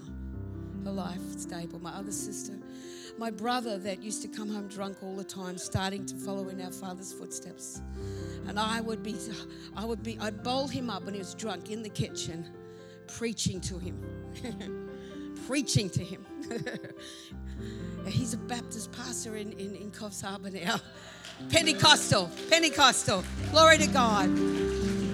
[0.85, 1.79] Her life stable.
[1.79, 2.53] My other sister,
[3.17, 6.61] my brother that used to come home drunk all the time, starting to follow in
[6.61, 7.81] our father's footsteps.
[8.47, 9.15] And I would be,
[9.75, 12.45] I would be, I'd bowl him up when he was drunk in the kitchen,
[13.07, 13.97] preaching to him,
[15.47, 16.23] preaching to him.
[18.07, 20.77] He's a Baptist pastor in, in, in Coffs Harbour now.
[21.49, 23.23] Pentecostal, Pentecostal.
[23.51, 24.29] Glory to God.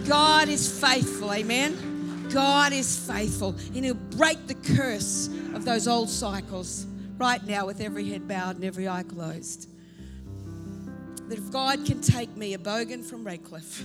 [0.07, 2.29] God is faithful, amen.
[2.33, 6.85] God is faithful, and He'll break the curse of those old cycles
[7.17, 9.67] right now with every head bowed and every eye closed.
[11.29, 13.83] That if God can take me, a bogan from Redcliffe,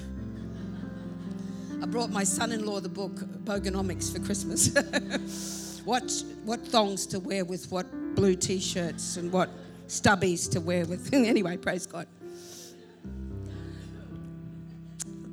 [1.83, 3.15] I brought my son in law the book
[3.45, 5.64] Bogonomics for Christmas.
[5.85, 6.13] What,
[6.45, 9.51] what thongs to wear with what blue t shirts and what
[9.89, 11.11] stubbies to wear with.
[11.13, 12.07] anyway, praise God.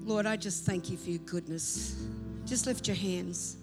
[0.04, 1.96] Lord, I just thank you for your goodness.
[2.46, 3.58] Just lift your hands.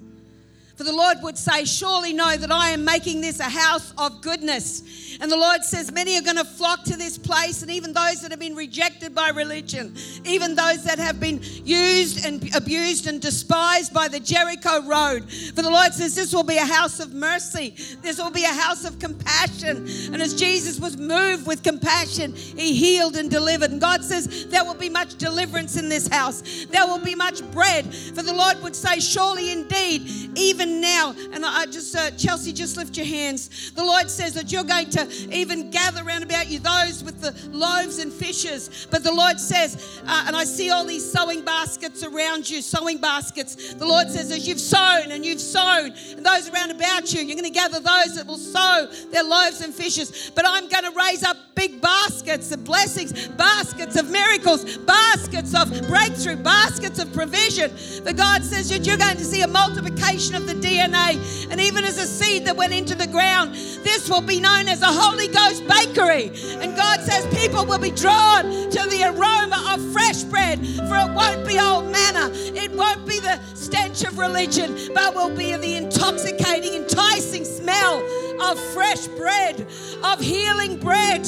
[0.79, 4.21] For the Lord would say, Surely know that I am making this a house of
[4.21, 5.19] goodness.
[5.21, 8.23] And the Lord says, Many are going to flock to this place, and even those
[8.23, 13.21] that have been rejected by religion, even those that have been used and abused and
[13.21, 15.29] despised by the Jericho road.
[15.29, 18.55] For the Lord says, This will be a house of mercy, this will be a
[18.55, 19.79] house of compassion.
[20.13, 23.73] And as Jesus was moved with compassion, he healed and delivered.
[23.73, 27.43] And God says, There will be much deliverance in this house, there will be much
[27.51, 27.93] bread.
[27.93, 30.03] For the Lord would say, Surely indeed,
[30.39, 33.73] even now, and I just, uh, Chelsea, just lift your hands.
[33.73, 37.35] The Lord says that you're going to even gather around about you those with the
[37.51, 38.87] loaves and fishes.
[38.91, 42.99] But the Lord says, uh, and I see all these sewing baskets around you, sewing
[42.99, 43.75] baskets.
[43.75, 47.37] The Lord says, as you've sown and you've sown, and those around about you, you're
[47.37, 50.31] going to gather those that will sow their loaves and fishes.
[50.35, 55.71] But I'm going to raise up big baskets of blessings, baskets of miracles, baskets of
[55.89, 57.71] breakthrough, baskets of provision.
[57.77, 61.49] For God says that you're going to see a multiplication of the DNA.
[61.51, 64.83] And even as a seed that went into the ground, this will be known as
[64.83, 66.31] a Holy Ghost bakery.
[66.61, 71.15] And God says people will be drawn to the aroma of fresh bread, for it
[71.15, 75.77] won't be old manna, it won't be the stench of religion, but will be the
[75.77, 78.03] intoxicating, enticing smell
[78.41, 79.67] of fresh bread,
[80.03, 81.27] of healing bread,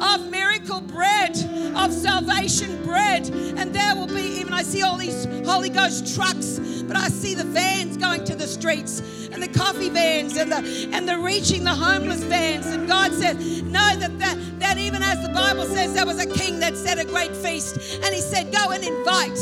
[0.00, 1.36] of miracle bread,
[1.76, 3.28] of salvation bread.
[3.28, 7.34] And there will be, even I see all these Holy Ghost trucks, but I see
[7.34, 9.00] the vans going to the streets
[9.32, 12.66] and the coffee vans and the and the reaching the homeless vans.
[12.66, 13.36] And God said,
[13.66, 16.98] know that, that that even as the Bible says, there was a king that set
[16.98, 19.38] a great feast, and he said, Go and invite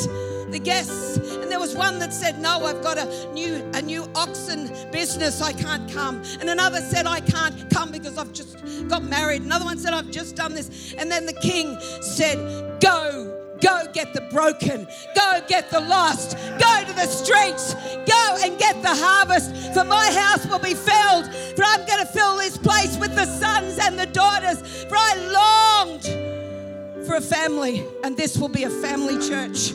[0.51, 1.34] the guests.
[1.55, 5.53] There was one that said, No, I've got a new a new oxen business, I
[5.53, 6.21] can't come.
[6.41, 9.43] And another said, I can't come because I've just got married.
[9.43, 10.95] Another one said, I've just done this.
[10.99, 13.31] And then the king said, Go.
[13.61, 14.89] Go get the broken.
[15.15, 16.37] Go get the lost.
[16.59, 17.75] Go to the streets.
[17.75, 19.55] Go and get the harvest.
[19.75, 21.33] For my house will be filled.
[21.55, 24.59] For I'm going to fill this place with the sons and the daughters.
[24.87, 29.73] For I longed for a family, and this will be a family church.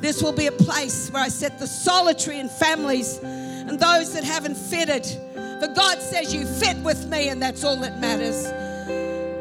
[0.00, 4.24] This will be a place where I set the solitary and families and those that
[4.24, 5.06] haven't fitted.
[5.60, 8.44] For God says you fit with me, and that's all that matters.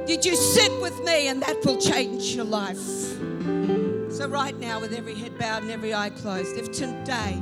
[0.07, 2.77] Did you sit with me, and that will change your life?
[2.77, 7.41] So, right now, with every head bowed and every eye closed, if today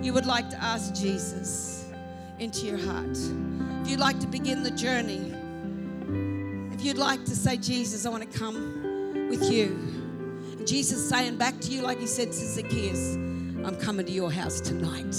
[0.00, 1.84] you would like to ask Jesus
[2.38, 3.18] into your heart,
[3.82, 5.34] if you'd like to begin the journey,
[6.72, 10.03] if you'd like to say, Jesus, I want to come with you.
[10.66, 13.16] Jesus saying back to you, like he said to Zacchaeus,
[13.66, 15.14] I'm coming to your house tonight.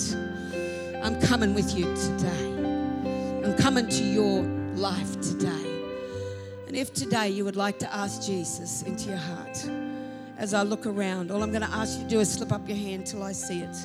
[1.03, 3.43] I'm coming with you today.
[3.43, 4.41] I'm coming to your
[4.75, 5.65] life today.
[6.67, 9.69] And if today you would like to ask Jesus into your heart,
[10.39, 12.67] as I look around, all I'm going to ask you to do is slip up
[12.67, 13.77] your hand till I see it.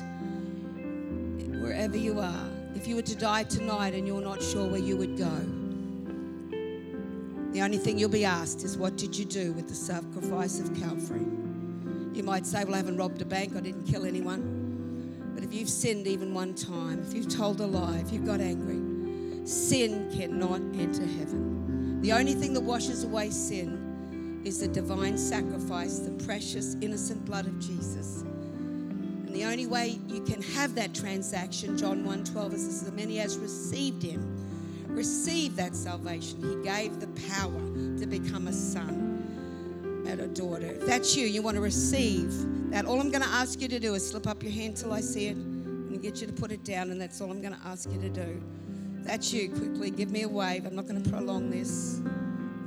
[1.61, 4.97] Wherever you are, if you were to die tonight and you're not sure where you
[4.97, 5.31] would go,
[7.53, 10.73] the only thing you'll be asked is, What did you do with the sacrifice of
[10.79, 11.40] Calvary?
[12.13, 15.31] You might say, Well, I haven't robbed a bank, I didn't kill anyone.
[15.33, 18.41] But if you've sinned even one time, if you've told a lie, if you've got
[18.41, 22.01] angry, sin cannot enter heaven.
[22.01, 27.45] The only thing that washes away sin is the divine sacrifice, the precious, innocent blood
[27.45, 28.21] of Jesus.
[28.21, 33.37] And the only way you can have that transaction, John 1:12, is as many as
[33.37, 34.21] received him,
[34.89, 36.41] receive that salvation.
[36.41, 37.61] He gave the power
[37.99, 39.00] to become a son.
[40.11, 40.65] At a daughter.
[40.65, 42.31] If that's you, you want to receive
[42.71, 42.85] that.
[42.85, 44.99] All I'm going to ask you to do is slip up your hand till I
[44.99, 47.65] see it and get you to put it down, and that's all I'm going to
[47.65, 48.43] ask you to do.
[49.03, 49.49] That's you.
[49.49, 50.65] Quickly, give me a wave.
[50.65, 52.01] I'm not going to prolong this.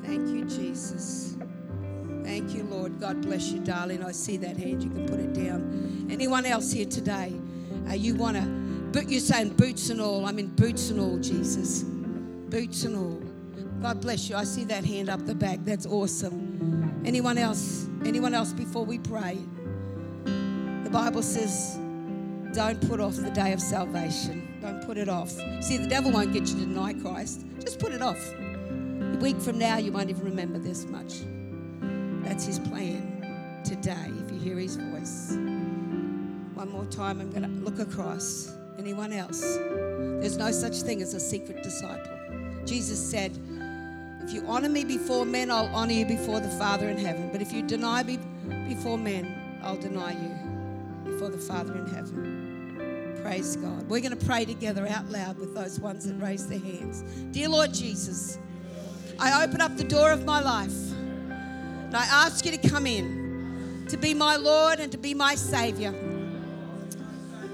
[0.03, 1.37] Thank you, Jesus.
[2.25, 2.99] Thank you, Lord.
[2.99, 4.03] God bless you, darling.
[4.03, 4.83] I see that hand.
[4.83, 6.09] You can put it down.
[6.11, 7.35] Anyone else here today?
[7.89, 8.43] Uh, you want to,
[8.93, 10.25] but you're saying boots and all.
[10.25, 11.83] I mean, boots and all, Jesus.
[11.83, 13.23] Boots and all.
[13.83, 14.37] God bless you.
[14.37, 15.59] I see that hand up the back.
[15.65, 16.44] That's awesome.
[17.05, 17.87] Anyone else?
[18.05, 19.39] Anyone else before we pray?
[20.25, 21.79] The Bible says,
[22.55, 24.59] don't put off the day of salvation.
[24.63, 25.31] Don't put it off.
[25.61, 27.45] See, the devil won't get you to deny Christ.
[27.61, 28.19] Just put it off.
[28.39, 31.21] A week from now, you won't even remember this much.
[32.27, 35.33] That's his plan today, if you hear his voice.
[36.55, 38.55] One more time, I'm going to look across.
[38.79, 39.41] Anyone else?
[39.41, 42.19] There's no such thing as a secret disciple.
[42.65, 43.37] Jesus said,
[44.25, 47.29] If you honor me before men, I'll honor you before the Father in heaven.
[47.31, 48.19] But if you deny me
[48.67, 53.19] before men, I'll deny you before the Father in heaven.
[53.23, 53.89] Praise God.
[53.89, 57.03] We're going to pray together out loud with those ones that raise their hands.
[57.33, 58.39] Dear Lord Jesus,
[59.19, 63.87] I open up the door of my life and I ask you to come in
[63.89, 65.95] to be my Lord and to be my Savior.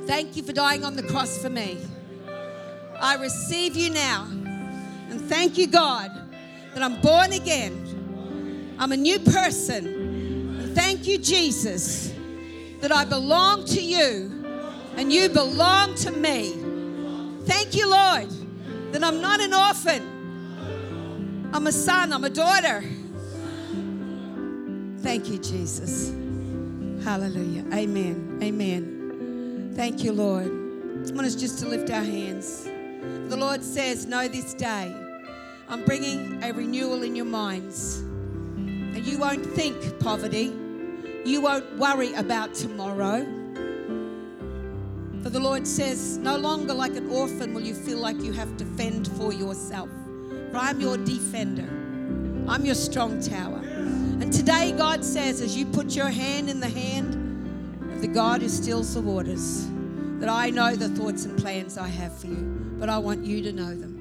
[0.07, 1.79] Thank you for dying on the cross for me.
[3.01, 4.27] I receive you now.
[5.11, 6.11] And thank you, God,
[6.75, 8.77] that I'm born again.
[8.79, 10.73] I'm a new person.
[10.75, 12.13] Thank you, Jesus,
[12.81, 14.45] that I belong to you
[14.97, 16.55] and you belong to me.
[17.45, 18.29] Thank you, Lord,
[18.93, 21.51] that I'm not an orphan.
[21.53, 22.85] I'm a son, I'm a daughter.
[25.03, 26.11] Thank you, Jesus.
[27.05, 27.65] Hallelujah.
[27.73, 28.39] Amen.
[28.43, 29.73] Amen.
[29.75, 30.47] Thank you, Lord.
[30.47, 32.65] I want us just to lift our hands.
[32.65, 34.95] The Lord says, Know this day,
[35.71, 37.99] I'm bringing a renewal in your minds.
[37.99, 40.53] And you won't think poverty,
[41.25, 43.25] you won't worry about tomorrow.
[45.23, 48.57] For the Lord says, No longer like an orphan will you feel like you have
[48.57, 49.89] to fend for yourself.
[50.51, 51.69] For I'm your defender,
[52.49, 53.59] I'm your strong tower.
[53.59, 57.15] And today, God says, as you put your hand in the hand
[57.93, 59.69] of the God who stills the waters,
[60.19, 63.41] that I know the thoughts and plans I have for you, but I want you
[63.43, 64.00] to know them.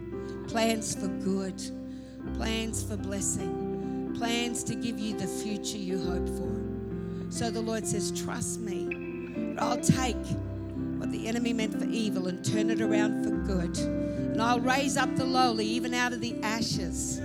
[0.49, 1.61] Plans for good,
[2.35, 7.31] plans for blessing, plans to give you the future you hope for.
[7.31, 10.15] So the Lord says, Trust me, I'll take
[10.97, 13.77] what the enemy meant for evil and turn it around for good.
[13.77, 17.21] And I'll raise up the lowly, even out of the ashes.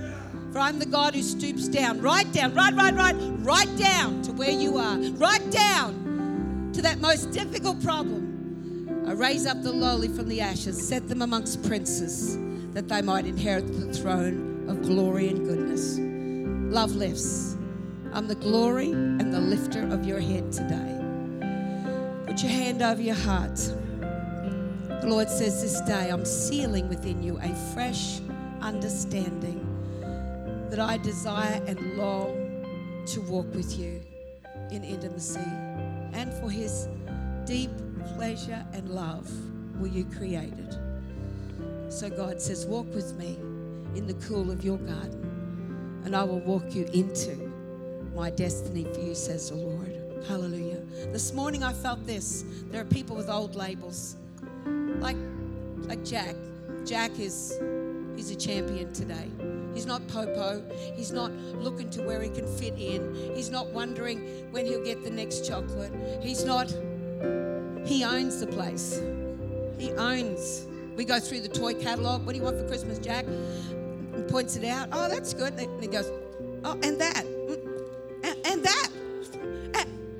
[0.51, 4.33] For I'm the God who stoops down, right down, right, right, right, right down to
[4.33, 9.05] where you are, right down to that most difficult problem.
[9.07, 12.37] I raise up the lowly from the ashes, set them amongst princes,
[12.75, 15.97] that they might inherit the throne of glory and goodness.
[16.73, 17.55] Love lifts.
[18.11, 20.99] I'm the glory and the lifter of your head today.
[22.27, 23.55] Put your hand over your heart.
[23.55, 28.19] The Lord says this day, I'm sealing within you a fresh
[28.59, 29.61] understanding
[30.69, 34.01] that I desire and long to walk with you
[34.69, 35.39] in intimacy.
[36.11, 36.89] And for his
[37.45, 37.71] deep
[38.15, 39.31] pleasure and love
[39.79, 40.77] were you created.
[41.89, 43.37] So God says, Walk with me
[43.95, 47.51] in the cool of your garden, and I will walk you into
[48.15, 50.25] my destiny for you, says the Lord.
[50.27, 50.81] Hallelujah.
[51.11, 52.43] This morning I felt this.
[52.71, 54.15] There are people with old labels.
[54.65, 55.17] Like
[55.87, 56.35] like Jack.
[56.83, 57.59] Jack is
[58.15, 59.29] he's a champion today.
[59.73, 60.63] He's not popo.
[60.95, 63.33] He's not looking to where he can fit in.
[63.35, 65.93] He's not wondering when he'll get the next chocolate.
[66.23, 66.69] He's not
[67.85, 68.99] he owns the place.
[69.77, 70.65] He owns.
[70.95, 72.25] We go through the toy catalog.
[72.25, 73.25] What do you want for Christmas, Jack?
[73.25, 74.89] And points it out.
[74.91, 75.53] Oh, that's good.
[75.53, 76.09] And he goes,
[76.63, 77.23] Oh, and that.
[77.25, 77.59] Mm,
[78.23, 78.87] And, and that.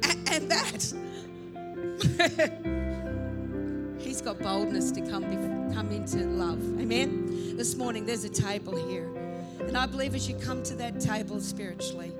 [0.04, 0.94] And, and that.
[4.00, 5.24] He's got boldness to come,
[5.74, 6.60] come into love.
[6.80, 7.56] Amen.
[7.58, 9.10] This morning there's a table here.
[9.62, 12.14] And I believe as you come to that table spiritually,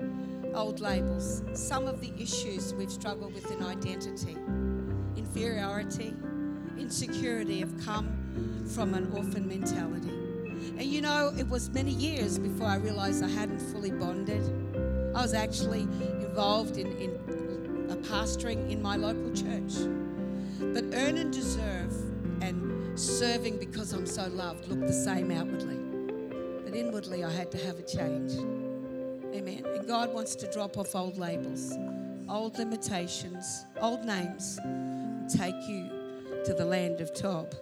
[0.54, 4.36] old labels, some of the issues we've struggled with in identity,
[5.16, 6.14] inferiority,
[6.78, 8.25] insecurity have come
[8.74, 10.10] from an orphan mentality.
[10.78, 14.42] And you know, it was many years before I realized I hadn't fully bonded.
[15.14, 15.82] I was actually
[16.20, 17.16] involved in, in
[18.08, 19.74] pastoring in my local church.
[20.60, 21.92] But earn and deserve
[22.40, 25.76] and serving because I'm so loved looked the same outwardly.
[26.64, 28.32] But inwardly, I had to have a change.
[29.34, 29.64] Amen.
[29.66, 31.76] And God wants to drop off old labels,
[32.28, 35.90] old limitations, old names, and take you
[36.44, 37.54] to the land of Tob,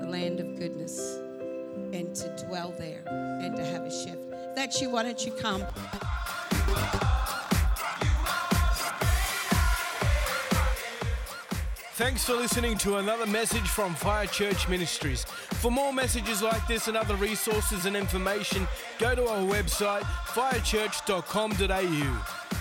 [0.00, 1.18] the land of goodness,
[1.92, 4.30] and to dwell there and to have a shift.
[4.54, 5.64] That's you, why don't you come?
[11.94, 15.24] Thanks for listening to another message from Fire Church Ministries.
[15.24, 18.66] For more messages like this and other resources and information,
[18.98, 22.59] go to our website firechurch.com.au.